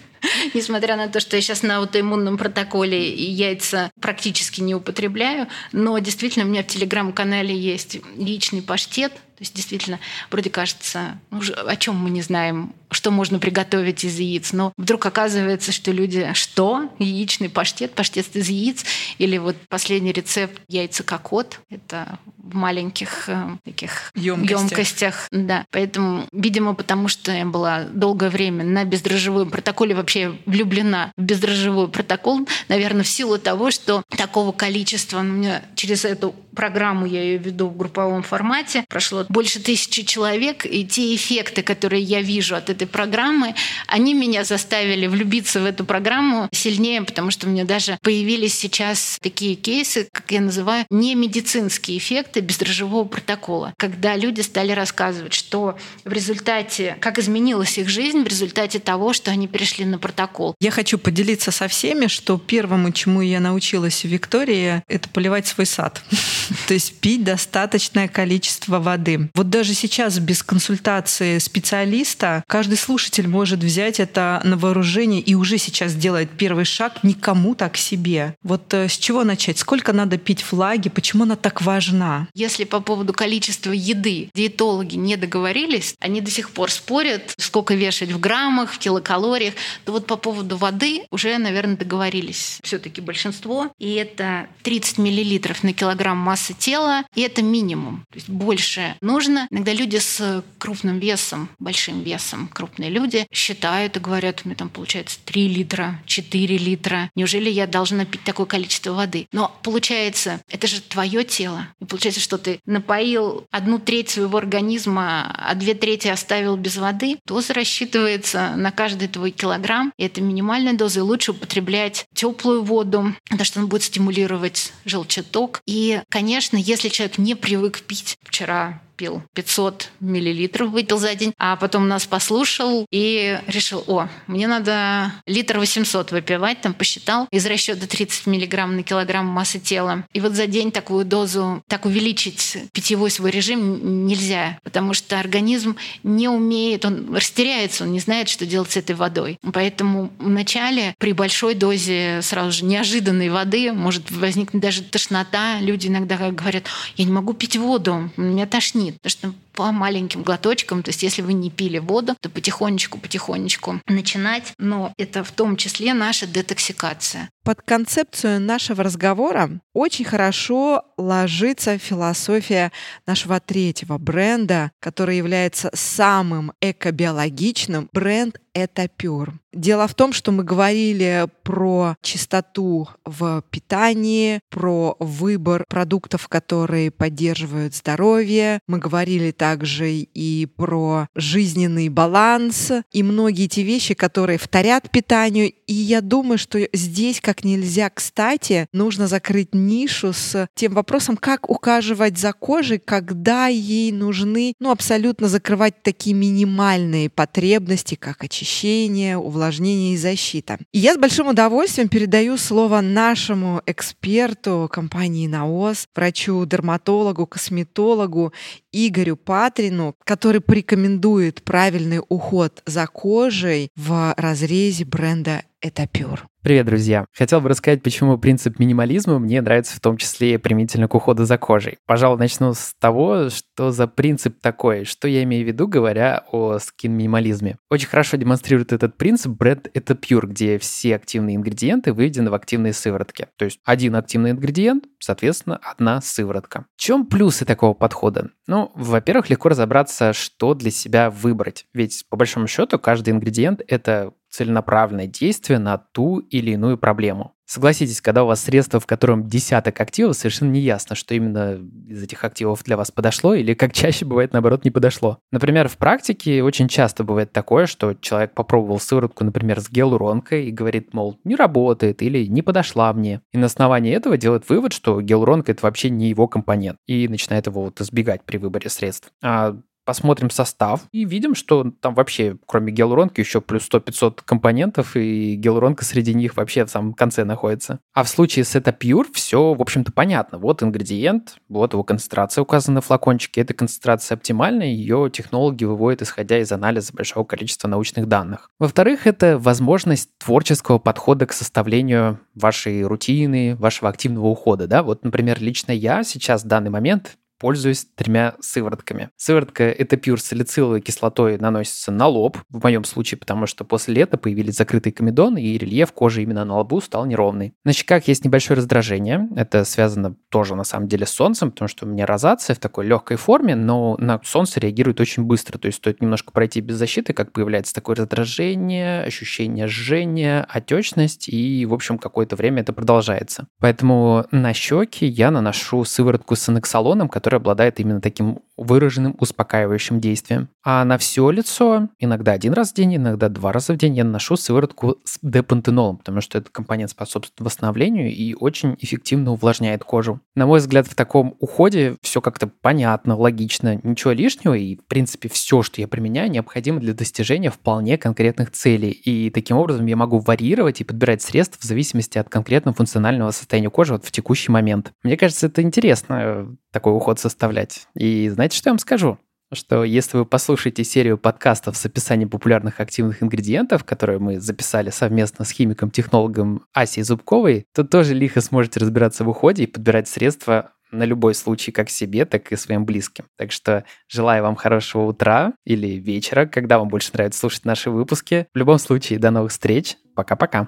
Несмотря 0.53 0.97
на 0.97 1.07
то, 1.07 1.19
что 1.19 1.37
я 1.37 1.41
сейчас 1.41 1.63
на 1.63 1.77
аутоиммунном 1.77 2.37
протоколе 2.37 3.09
и 3.09 3.29
яйца 3.29 3.89
практически 4.01 4.61
не 4.61 4.75
употребляю, 4.75 5.47
но 5.71 5.97
действительно 5.99 6.45
у 6.45 6.49
меня 6.49 6.63
в 6.63 6.67
телеграм-канале 6.67 7.55
есть 7.57 7.99
яичный 8.15 8.61
паштет, 8.61 9.13
то 9.35 9.41
есть 9.41 9.55
действительно, 9.55 9.99
вроде 10.29 10.49
кажется, 10.49 11.19
ну, 11.31 11.41
о 11.65 11.75
чем 11.75 11.95
мы 11.95 12.11
не 12.11 12.21
знаем, 12.21 12.73
что 12.91 13.09
можно 13.09 13.39
приготовить 13.39 14.03
из 14.03 14.19
яиц, 14.19 14.53
но 14.53 14.73
вдруг 14.77 15.05
оказывается, 15.05 15.71
что 15.71 15.91
люди, 15.91 16.29
что? 16.33 16.89
Яичный 16.99 17.49
паштет, 17.49 17.93
паштет 17.93 18.35
из 18.35 18.47
яиц, 18.47 18.85
или 19.17 19.37
вот 19.37 19.55
последний 19.67 20.11
рецепт 20.11 20.61
яйца 20.67 21.03
кокот, 21.03 21.59
это 21.69 22.19
в 22.37 22.55
маленьких 22.55 23.29
э, 23.29 23.57
таких 23.63 24.11
емкостях. 24.15 24.69
емкостях. 24.69 25.27
Да. 25.31 25.65
Поэтому, 25.71 26.27
видимо, 26.31 26.75
потому 26.75 27.07
что 27.07 27.31
я 27.31 27.45
была 27.45 27.85
долгое 27.85 28.29
время 28.29 28.63
на 28.63 28.83
бездрожжевом 28.83 29.49
протоколе, 29.49 29.95
вообще 29.95 30.37
влюблена 30.45 31.11
в 31.17 31.21
бездрожжевой 31.21 31.87
протокол, 31.87 32.47
наверное, 32.67 33.03
в 33.03 33.07
силу 33.07 33.39
того, 33.39 33.71
что 33.71 34.03
такого 34.09 34.51
количества, 34.51 35.21
ну, 35.21 35.33
у 35.33 35.37
меня 35.37 35.63
через 35.75 36.05
эту 36.05 36.35
программу 36.55 37.05
я 37.05 37.21
ее 37.21 37.37
веду 37.37 37.67
в 37.67 37.77
групповом 37.77 38.23
формате, 38.23 38.85
прошло 38.87 39.25
больше 39.29 39.59
тысячи 39.59 40.03
человек, 40.03 40.65
и 40.65 40.85
те 40.85 41.15
эффекты, 41.15 41.63
которые 41.63 42.01
я 42.01 42.21
вижу 42.21 42.55
от 42.55 42.69
этой 42.69 42.87
программы, 42.87 43.55
они 43.87 44.13
меня 44.13 44.43
заставили 44.43 45.07
влюбиться 45.07 45.59
в 45.59 45.65
эту 45.65 45.85
программу 45.85 46.49
сильнее, 46.51 47.01
потому 47.01 47.31
что 47.31 47.47
у 47.47 47.49
меня 47.49 47.65
даже 47.65 47.97
появились 48.01 48.57
сейчас 48.57 49.17
такие 49.21 49.55
кейсы, 49.55 50.07
как 50.11 50.31
я 50.31 50.41
называю, 50.41 50.85
не 50.89 51.15
медицинские 51.15 51.97
эффекты 51.97 52.39
бездрожжевого 52.39 53.05
протокола, 53.05 53.73
когда 53.77 54.15
люди 54.15 54.41
стали 54.41 54.71
рассказывать, 54.71 55.33
что 55.33 55.77
в 56.05 56.11
результате, 56.11 56.97
как 56.99 57.19
изменилась 57.19 57.77
их 57.77 57.89
жизнь 57.89 58.23
в 58.23 58.27
результате 58.27 58.79
того, 58.79 59.13
что 59.13 59.31
они 59.31 59.47
перешли 59.47 59.85
на 59.85 59.97
протокол. 59.97 60.55
Я 60.59 60.71
хочу 60.71 60.97
поделиться 60.97 61.51
со 61.51 61.67
всеми, 61.67 62.07
что 62.07 62.37
первому, 62.37 62.91
чему 62.91 63.21
я 63.21 63.39
научилась 63.39 64.03
в 64.03 64.07
Виктории, 64.07 64.83
это 64.87 65.09
поливать 65.09 65.47
свой 65.47 65.65
сад. 65.65 66.03
То 66.67 66.73
есть 66.73 66.95
пить 66.99 67.23
достаточное 67.23 68.07
количество 68.07 68.79
воды. 68.79 69.29
Вот 69.33 69.49
даже 69.49 69.73
сейчас 69.73 70.19
без 70.19 70.43
консультации 70.43 71.37
специалиста 71.37 72.43
каждый 72.47 72.77
слушатель 72.77 73.27
может 73.27 73.63
взять 73.63 73.99
это 73.99 74.41
на 74.43 74.57
вооружение 74.57 75.21
и 75.21 75.35
уже 75.35 75.57
сейчас 75.57 75.93
делает 75.95 76.29
первый 76.37 76.65
шаг 76.65 77.03
не 77.03 77.13
кому-то, 77.13 77.65
а 77.65 77.69
к 77.69 77.77
себе. 77.77 78.35
Вот 78.43 78.73
э, 78.73 78.87
с 78.87 78.97
чего 78.97 79.23
начать? 79.23 79.57
Сколько 79.57 79.93
надо 79.93 80.17
пить 80.17 80.41
флаги? 80.41 80.89
Почему 80.89 81.23
она 81.23 81.35
так 81.35 81.61
важна? 81.61 82.27
Если 82.33 82.63
по 82.63 82.79
поводу 82.79 83.13
количества 83.13 83.71
еды 83.71 84.29
диетологи 84.33 84.95
не 84.95 85.15
договорились, 85.17 85.95
они 85.99 86.21
до 86.21 86.31
сих 86.31 86.51
пор 86.51 86.71
спорят, 86.71 87.33
сколько 87.37 87.73
вешать 87.73 88.11
в 88.11 88.19
граммах, 88.19 88.73
в 88.73 88.79
килокалориях, 88.79 89.53
то 89.85 89.91
вот 89.91 90.07
по 90.07 90.15
поводу 90.15 90.57
воды 90.57 91.03
уже, 91.11 91.37
наверное, 91.37 91.77
договорились 91.77 92.59
все-таки 92.63 93.01
большинство. 93.01 93.71
И 93.79 93.93
это 93.93 94.47
30 94.63 94.97
миллилитров 94.97 95.63
на 95.63 95.73
килограмм 95.73 96.17
массы 96.33 96.55
тела, 96.55 97.03
и 97.13 97.21
это 97.21 97.43
минимум. 97.43 98.05
То 98.09 98.15
есть 98.15 98.27
больше 98.27 98.95
нужно. 99.01 99.47
Иногда 99.51 99.71
люди 99.71 99.97
с 99.97 100.43
крупным 100.57 100.97
весом, 100.97 101.47
большим 101.59 102.01
весом, 102.01 102.47
крупные 102.51 102.89
люди 102.89 103.27
считают 103.31 103.97
и 103.97 103.99
говорят, 103.99 104.41
у 104.43 104.47
меня 104.47 104.55
там 104.55 104.69
получается 104.69 105.19
3 105.25 105.47
литра, 105.47 106.01
4 106.07 106.57
литра. 106.57 107.11
Неужели 107.13 107.51
я 107.51 107.67
должна 107.67 108.05
пить 108.05 108.23
такое 108.23 108.47
количество 108.47 108.93
воды? 108.93 109.27
Но 109.31 109.55
получается, 109.61 110.41
это 110.49 110.65
же 110.65 110.81
твое 110.81 111.23
тело. 111.23 111.67
И 111.79 111.85
получается, 111.85 112.19
что 112.19 112.39
ты 112.39 112.59
напоил 112.65 113.45
одну 113.51 113.77
треть 113.77 114.09
своего 114.09 114.39
организма, 114.39 115.31
а 115.37 115.53
две 115.53 115.75
трети 115.75 116.07
оставил 116.07 116.57
без 116.57 116.77
воды. 116.77 117.19
Доза 117.27 117.53
рассчитывается 117.53 118.55
на 118.55 118.71
каждый 118.71 119.07
твой 119.07 119.29
килограмм. 119.29 119.93
И 119.97 120.03
это 120.05 120.19
минимальная 120.19 120.73
доза. 120.73 121.01
И 121.01 121.03
лучше 121.03 121.31
употреблять 121.31 122.07
теплую 122.15 122.63
воду, 122.63 123.13
потому 123.25 123.45
что 123.45 123.59
он 123.59 123.67
будет 123.67 123.83
стимулировать 123.83 124.73
желчаток. 124.85 125.61
И, 125.67 126.01
конечно, 126.09 126.22
если 126.57 126.89
человек 126.89 127.17
не 127.17 127.35
привык 127.35 127.81
пить, 127.81 128.17
вчера 128.23 128.81
пил 128.95 129.23
500 129.33 129.89
миллилитров, 129.99 130.69
выпил 130.69 130.97
за 130.97 131.15
день, 131.15 131.33
а 131.37 131.55
потом 131.55 131.87
нас 131.87 132.05
послушал 132.05 132.85
и 132.91 133.39
решил, 133.47 133.83
о, 133.87 134.07
мне 134.27 134.47
надо 134.47 135.11
литр 135.25 135.57
800 135.57 136.11
выпивать, 136.11 136.61
там 136.61 136.73
посчитал, 136.73 137.27
из 137.31 137.45
расчета 137.45 137.87
30 137.87 138.27
миллиграмм 138.27 138.75
на 138.75 138.83
килограмм 138.83 139.25
массы 139.25 139.59
тела. 139.59 140.05
И 140.13 140.19
вот 140.19 140.33
за 140.33 140.47
день 140.47 140.71
такую 140.71 141.05
дозу, 141.05 141.63
так 141.67 141.85
увеличить 141.85 142.57
питьевой 142.71 143.09
свой 143.09 143.31
режим 143.31 144.05
нельзя, 144.05 144.59
потому 144.63 144.93
что 144.93 145.19
организм 145.19 145.75
не 146.03 146.27
умеет, 146.27 146.85
он 146.85 147.13
растеряется, 147.15 147.83
он 147.83 147.91
не 147.91 147.99
знает, 147.99 148.29
что 148.29 148.45
делать 148.45 148.71
с 148.71 148.77
этой 148.77 148.95
водой. 148.95 149.39
Поэтому 149.53 150.11
вначале 150.19 150.95
при 150.97 151.13
большой 151.13 151.55
дозе 151.55 152.19
сразу 152.21 152.51
же 152.51 152.65
неожиданной 152.65 153.29
воды 153.29 153.71
может 153.71 154.11
возникнуть 154.11 154.61
даже 154.61 154.83
тошнота. 154.83 155.59
Люди 155.59 155.87
иногда 155.87 156.17
говорят, 156.31 156.65
я 156.95 157.05
не 157.05 157.11
могу 157.11 157.33
пить 157.33 157.57
воду, 157.57 158.11
меня 158.17 158.45
тошнит 158.45 158.82
тошнит, 158.83 159.01
потому 159.01 159.33
что 159.33 159.33
по 159.53 159.71
маленьким 159.71 160.23
глоточкам, 160.23 160.83
то 160.83 160.89
есть 160.89 161.03
если 161.03 161.21
вы 161.21 161.33
не 161.33 161.49
пили 161.49 161.79
воду, 161.79 162.15
то 162.19 162.29
потихонечку-потихонечку 162.29 163.81
начинать, 163.87 164.53
но 164.57 164.93
это 164.97 165.23
в 165.23 165.31
том 165.31 165.57
числе 165.57 165.93
наша 165.93 166.27
детоксикация. 166.27 167.29
Под 167.43 167.61
концепцию 167.61 168.39
нашего 168.39 168.83
разговора 168.83 169.49
очень 169.73 170.05
хорошо 170.05 170.85
ложится 170.97 171.77
философия 171.77 172.71
нашего 173.05 173.39
третьего 173.39 173.97
бренда, 173.97 174.71
который 174.79 175.17
является 175.17 175.69
самым 175.73 176.53
экобиологичным. 176.61 177.89
Бренд 177.91 178.39
это 178.53 178.83
Pure. 178.83 179.33
Дело 179.51 179.87
в 179.87 179.95
том, 179.95 180.13
что 180.13 180.31
мы 180.31 180.43
говорили 180.43 181.27
про 181.43 181.95
чистоту 182.01 182.87
в 183.03 183.43
питании, 183.49 184.39
про 184.49 184.95
выбор 184.99 185.65
продуктов, 185.67 186.27
которые 186.27 186.91
поддерживают 186.91 187.75
здоровье. 187.75 188.59
Мы 188.67 188.77
говорили 188.77 189.31
также 189.43 189.91
и 189.91 190.45
про 190.45 191.09
жизненный 191.15 191.89
баланс 191.89 192.71
и 192.93 193.03
многие 193.03 193.47
те 193.47 193.61
вещи, 193.63 193.93
которые 193.93 194.37
вторят 194.37 194.89
питанию. 194.89 195.51
И 195.67 195.73
я 195.73 196.01
думаю, 196.01 196.37
что 196.37 196.59
здесь 196.73 197.21
как 197.21 197.43
нельзя 197.43 197.89
кстати 197.89 198.67
нужно 198.73 199.07
закрыть 199.07 199.53
нишу 199.53 200.13
с 200.13 200.47
тем 200.55 200.73
вопросом, 200.73 201.17
как 201.17 201.49
ухаживать 201.49 202.17
за 202.17 202.33
кожей, 202.33 202.79
когда 202.79 203.47
ей 203.47 203.91
нужны 203.91 204.53
ну, 204.59 204.71
абсолютно 204.71 205.27
закрывать 205.27 205.81
такие 205.83 206.15
минимальные 206.15 207.09
потребности, 207.09 207.95
как 207.95 208.23
очищение, 208.23 209.17
увлажнение 209.17 209.93
и 209.93 209.97
защита. 209.97 210.57
И 210.71 210.79
я 210.79 210.93
с 210.93 210.97
большим 210.97 211.27
удовольствием 211.27 211.89
передаю 211.89 212.37
слово 212.37 212.81
нашему 212.81 213.61
эксперту 213.65 214.69
компании 214.71 215.27
«Наос», 215.27 215.87
врачу-дерматологу, 215.95 217.25
косметологу 217.25 218.33
Игорю 218.71 219.15
Патрину, 219.15 219.95
который 220.03 220.41
порекомендует 220.41 221.43
правильный 221.43 222.01
уход 222.09 222.61
за 222.65 222.87
кожей 222.87 223.69
в 223.75 224.13
разрезе 224.17 224.85
бренда 224.85 225.43
Этапюр. 225.65 226.27
Привет, 226.41 226.65
друзья! 226.65 227.05
Хотел 227.13 227.39
бы 227.39 227.47
рассказать, 227.47 227.81
почему 227.81 228.17
принцип 228.17 228.59
минимализма 228.59 229.17
мне 229.17 229.41
нравится 229.41 229.77
в 229.77 229.79
том 229.79 229.95
числе 229.95 230.37
применительно 230.37 230.89
к 230.89 230.93
уходу 230.93 231.23
за 231.23 231.37
кожей. 231.37 231.77
Пожалуй, 231.85 232.19
начну 232.19 232.53
с 232.53 232.73
того, 232.81 233.29
что 233.29 233.71
за 233.71 233.87
принцип 233.87 234.41
такой, 234.41 234.83
что 234.83 235.07
я 235.07 235.23
имею 235.23 235.45
в 235.45 235.47
виду, 235.47 235.69
говоря 235.69 236.25
о 236.33 236.59
скин-минимализме. 236.59 237.59
Очень 237.69 237.87
хорошо 237.87 238.17
демонстрирует 238.17 238.73
этот 238.73 238.97
принцип 238.97 239.31
бренд 239.31 239.69
Pure, 239.73 240.27
где 240.27 240.59
все 240.59 240.97
активные 240.97 241.37
ингредиенты 241.37 241.93
выведены 241.93 242.29
в 242.29 242.33
активные 242.33 242.73
сыворотки. 242.73 243.27
То 243.37 243.45
есть 243.45 243.61
один 243.63 243.95
активный 243.95 244.31
ингредиент, 244.31 244.83
соответственно, 244.99 245.61
одна 245.63 246.01
сыворотка. 246.01 246.65
В 246.75 246.81
чем 246.81 247.05
плюсы 247.05 247.45
такого 247.45 247.73
подхода? 247.73 248.31
Ну, 248.47 248.69
во-первых, 248.75 249.29
легко 249.29 249.47
разобраться, 249.47 250.11
что 250.11 250.55
для 250.55 250.71
себя 250.71 251.09
выбрать. 251.09 251.67
Ведь, 251.73 252.03
по 252.09 252.17
большому 252.17 252.47
счету, 252.47 252.77
каждый 252.79 253.11
ингредиент— 253.11 253.61
это 253.69 254.11
целенаправленное 254.33 255.05
действие 255.05 255.59
на 255.59 255.77
ту 255.77 256.17
или 256.17 256.51
иную 256.51 256.77
проблему. 256.79 257.35
Согласитесь, 257.45 258.01
когда 258.01 258.23
у 258.23 258.27
вас 258.27 258.41
средство, 258.41 258.79
в 258.79 258.87
котором 258.87 259.27
десяток 259.27 259.79
активов, 259.79 260.15
совершенно 260.15 260.49
не 260.49 260.61
ясно, 260.61 260.95
что 260.95 261.13
именно 261.13 261.59
из 261.87 262.01
этих 262.01 262.23
активов 262.23 262.63
для 262.63 262.75
вас 262.75 262.89
подошло 262.89 263.35
или, 263.35 263.53
как 263.53 263.73
чаще 263.73 264.05
бывает, 264.05 264.33
наоборот, 264.33 264.65
не 264.65 264.71
подошло. 264.71 265.19
Например, 265.31 265.67
в 265.67 265.77
практике 265.77 266.41
очень 266.41 266.67
часто 266.67 267.03
бывает 267.03 267.31
такое, 267.31 267.67
что 267.67 267.93
человек 267.93 268.33
попробовал 268.33 268.79
сыворотку, 268.79 269.23
например, 269.23 269.59
с 269.59 269.69
гиалуронкой 269.69 270.47
и 270.47 270.51
говорит, 270.51 270.95
мол, 270.95 271.19
не 271.23 271.35
работает 271.35 272.01
или 272.01 272.25
не 272.25 272.41
подошла 272.41 272.91
мне. 272.91 273.21
И 273.33 273.37
на 273.37 273.45
основании 273.45 273.93
этого 273.93 274.17
делает 274.17 274.49
вывод, 274.49 274.73
что 274.73 274.99
гиалуронка 274.99 275.51
это 275.51 275.61
вообще 275.61 275.91
не 275.91 276.09
его 276.09 276.27
компонент 276.27 276.79
и 276.87 277.07
начинает 277.07 277.45
его 277.45 277.65
вот 277.65 277.79
избегать 277.81 278.23
при 278.23 278.37
выборе 278.37 278.71
средств. 278.71 279.11
А 279.21 279.55
посмотрим 279.85 280.29
состав 280.29 280.81
и 280.91 281.05
видим, 281.05 281.35
что 281.35 281.71
там 281.81 281.93
вообще, 281.93 282.37
кроме 282.45 282.71
гиалуронки, 282.71 283.19
еще 283.19 283.41
плюс 283.41 283.67
100-500 283.69 284.19
компонентов, 284.25 284.95
и 284.95 285.35
гиалуронка 285.35 285.85
среди 285.85 286.13
них 286.13 286.37
вообще 286.37 286.65
в 286.65 286.69
самом 286.69 286.93
конце 286.93 287.23
находится. 287.23 287.79
А 287.93 288.03
в 288.03 288.09
случае 288.09 288.45
с 288.45 288.55
это 288.55 288.71
Pure 288.71 289.07
все, 289.13 289.53
в 289.53 289.61
общем-то, 289.61 289.91
понятно. 289.91 290.37
Вот 290.37 290.63
ингредиент, 290.63 291.37
вот 291.49 291.73
его 291.73 291.83
концентрация 291.83 292.41
указана 292.41 292.75
на 292.75 292.81
флакончике. 292.81 293.41
Эта 293.41 293.53
концентрация 293.53 294.15
оптимальная, 294.15 294.67
ее 294.67 295.09
технологи 295.11 295.65
выводят, 295.65 296.01
исходя 296.01 296.39
из 296.39 296.51
анализа 296.51 296.93
большого 296.93 297.23
количества 297.23 297.67
научных 297.67 298.07
данных. 298.07 298.49
Во-вторых, 298.59 299.07
это 299.07 299.37
возможность 299.37 300.09
творческого 300.17 300.79
подхода 300.79 301.25
к 301.25 301.33
составлению 301.33 302.19
вашей 302.35 302.83
рутины, 302.83 303.55
вашего 303.55 303.89
активного 303.89 304.27
ухода. 304.27 304.67
Да? 304.67 304.83
Вот, 304.83 305.03
например, 305.03 305.41
лично 305.41 305.71
я 305.71 306.03
сейчас 306.03 306.43
в 306.43 306.47
данный 306.47 306.69
момент 306.69 307.17
пользуюсь 307.43 307.85
тремя 307.97 308.35
сыворотками. 308.39 309.09
Сыворотка 309.17 309.65
это 309.65 309.97
пюр 309.97 310.17
с 310.17 310.23
салициловой 310.23 310.79
кислотой 310.79 311.37
наносится 311.37 311.91
на 311.91 312.07
лоб, 312.07 312.37
в 312.49 312.63
моем 312.63 312.85
случае, 312.85 313.17
потому 313.17 313.47
что 313.47 313.65
после 313.65 313.95
лета 313.95 314.17
появились 314.17 314.55
закрытые 314.55 314.93
комедоны, 314.93 315.43
и 315.43 315.57
рельеф 315.57 315.91
кожи 315.91 316.23
именно 316.23 316.45
на 316.45 316.59
лбу 316.59 316.79
стал 316.79 317.05
неровный. 317.05 317.53
На 317.65 317.73
щеках 317.73 318.07
есть 318.07 318.23
небольшое 318.23 318.59
раздражение, 318.59 319.27
это 319.35 319.65
связано 319.65 320.15
тоже 320.29 320.55
на 320.55 320.63
самом 320.63 320.87
деле 320.87 321.05
с 321.05 321.09
солнцем, 321.09 321.51
потому 321.51 321.67
что 321.67 321.85
у 321.85 321.89
меня 321.89 322.05
розация 322.05 322.55
в 322.55 322.59
такой 322.59 322.85
легкой 322.85 323.17
форме, 323.17 323.55
но 323.55 323.97
на 323.99 324.21
солнце 324.23 324.61
реагирует 324.61 325.01
очень 325.01 325.23
быстро, 325.23 325.57
то 325.57 325.65
есть 325.65 325.79
стоит 325.79 325.99
немножко 325.99 326.31
пройти 326.31 326.61
без 326.61 326.75
защиты, 326.75 327.11
как 327.11 327.33
появляется 327.33 327.73
такое 327.73 327.97
раздражение, 327.97 329.03
ощущение 329.03 329.67
жжения, 329.67 330.45
отечность, 330.47 331.27
и, 331.27 331.65
в 331.65 331.73
общем, 331.73 331.97
какое-то 331.97 332.37
время 332.37 332.61
это 332.61 332.71
продолжается. 332.71 333.47
Поэтому 333.59 334.27
на 334.31 334.53
щеки 334.53 335.05
я 335.05 335.29
наношу 335.29 335.83
сыворотку 335.83 336.37
с 336.37 336.47
анексалоном, 336.47 337.09
который 337.09 337.32
который 337.33 337.37
обладает 337.41 337.79
именно 337.79 338.01
таким 338.01 338.39
выраженным 338.57 339.15
успокаивающим 339.19 339.99
действием. 339.99 340.49
А 340.63 340.85
на 340.85 340.97
все 340.97 341.29
лицо 341.31 341.89
иногда 341.99 342.33
один 342.33 342.53
раз 342.53 342.71
в 342.71 342.75
день, 342.75 342.95
иногда 342.95 343.29
два 343.29 343.51
раза 343.51 343.73
в 343.73 343.77
день 343.77 343.95
я 343.95 344.03
наношу 344.03 344.37
сыворотку 344.37 344.97
с 345.03 345.17
депантенолом, 345.21 345.97
потому 345.97 346.21
что 346.21 346.37
этот 346.37 346.51
компонент 346.51 346.91
способствует 346.91 347.41
восстановлению 347.41 348.13
и 348.13 348.33
очень 348.33 348.75
эффективно 348.79 349.31
увлажняет 349.31 349.83
кожу. 349.83 350.21
На 350.35 350.45
мой 350.45 350.59
взгляд, 350.59 350.87
в 350.87 350.95
таком 350.95 351.35
уходе 351.39 351.97
все 352.01 352.21
как-то 352.21 352.47
понятно, 352.47 353.15
логично, 353.15 353.79
ничего 353.83 354.11
лишнего, 354.11 354.53
и, 354.53 354.77
в 354.77 354.85
принципе, 354.85 355.29
все, 355.29 355.63
что 355.63 355.81
я 355.81 355.87
применяю, 355.87 356.29
необходимо 356.31 356.79
для 356.79 356.93
достижения 356.93 357.49
вполне 357.49 357.97
конкретных 357.97 358.51
целей. 358.51 358.91
И 358.91 359.29
таким 359.29 359.57
образом 359.57 359.85
я 359.85 359.95
могу 359.95 360.19
варьировать 360.19 360.81
и 360.81 360.83
подбирать 360.83 361.21
средства 361.21 361.59
в 361.59 361.63
зависимости 361.63 362.17
от 362.17 362.29
конкретного 362.29 362.75
функционального 362.75 363.31
состояния 363.31 363.69
кожи 363.69 363.93
вот 363.93 364.05
в 364.05 364.11
текущий 364.11 364.51
момент. 364.51 364.93
Мне 365.03 365.17
кажется, 365.17 365.47
это 365.47 365.61
интересно, 365.61 366.19
э, 366.21 366.47
такой 366.71 366.95
уход 366.95 367.19
составлять. 367.19 367.87
И 367.95 368.29
знаете, 368.43 368.57
что 368.57 368.69
я 368.69 368.73
вам 368.73 368.79
скажу? 368.79 369.17
что 369.53 369.83
если 369.83 370.17
вы 370.17 370.25
послушаете 370.25 370.83
серию 370.83 371.15
подкастов 371.15 371.77
с 371.77 371.85
описанием 371.85 372.27
популярных 372.27 372.79
активных 372.79 373.21
ингредиентов, 373.21 373.83
которые 373.83 374.17
мы 374.17 374.39
записали 374.39 374.89
совместно 374.89 375.45
с 375.45 375.51
химиком-технологом 375.51 376.65
Асей 376.73 377.03
Зубковой, 377.03 377.67
то 377.71 377.83
тоже 377.83 378.15
лихо 378.15 378.41
сможете 378.41 378.79
разбираться 378.79 379.23
в 379.23 379.29
уходе 379.29 379.63
и 379.63 379.67
подбирать 379.67 380.07
средства 380.07 380.71
на 380.91 381.03
любой 381.03 381.35
случай 381.35 381.71
как 381.71 381.91
себе, 381.91 382.25
так 382.25 382.51
и 382.51 382.55
своим 382.55 382.83
близким. 382.83 383.25
Так 383.37 383.51
что 383.51 383.85
желаю 384.09 384.41
вам 384.41 384.55
хорошего 384.55 385.03
утра 385.03 385.53
или 385.65 385.99
вечера, 385.99 386.47
когда 386.47 386.79
вам 386.79 386.87
больше 386.87 387.11
нравится 387.13 387.39
слушать 387.39 387.63
наши 387.63 387.91
выпуски. 387.91 388.47
В 388.55 388.57
любом 388.57 388.79
случае, 388.79 389.19
до 389.19 389.29
новых 389.29 389.51
встреч. 389.51 389.97
Пока-пока. 390.15 390.67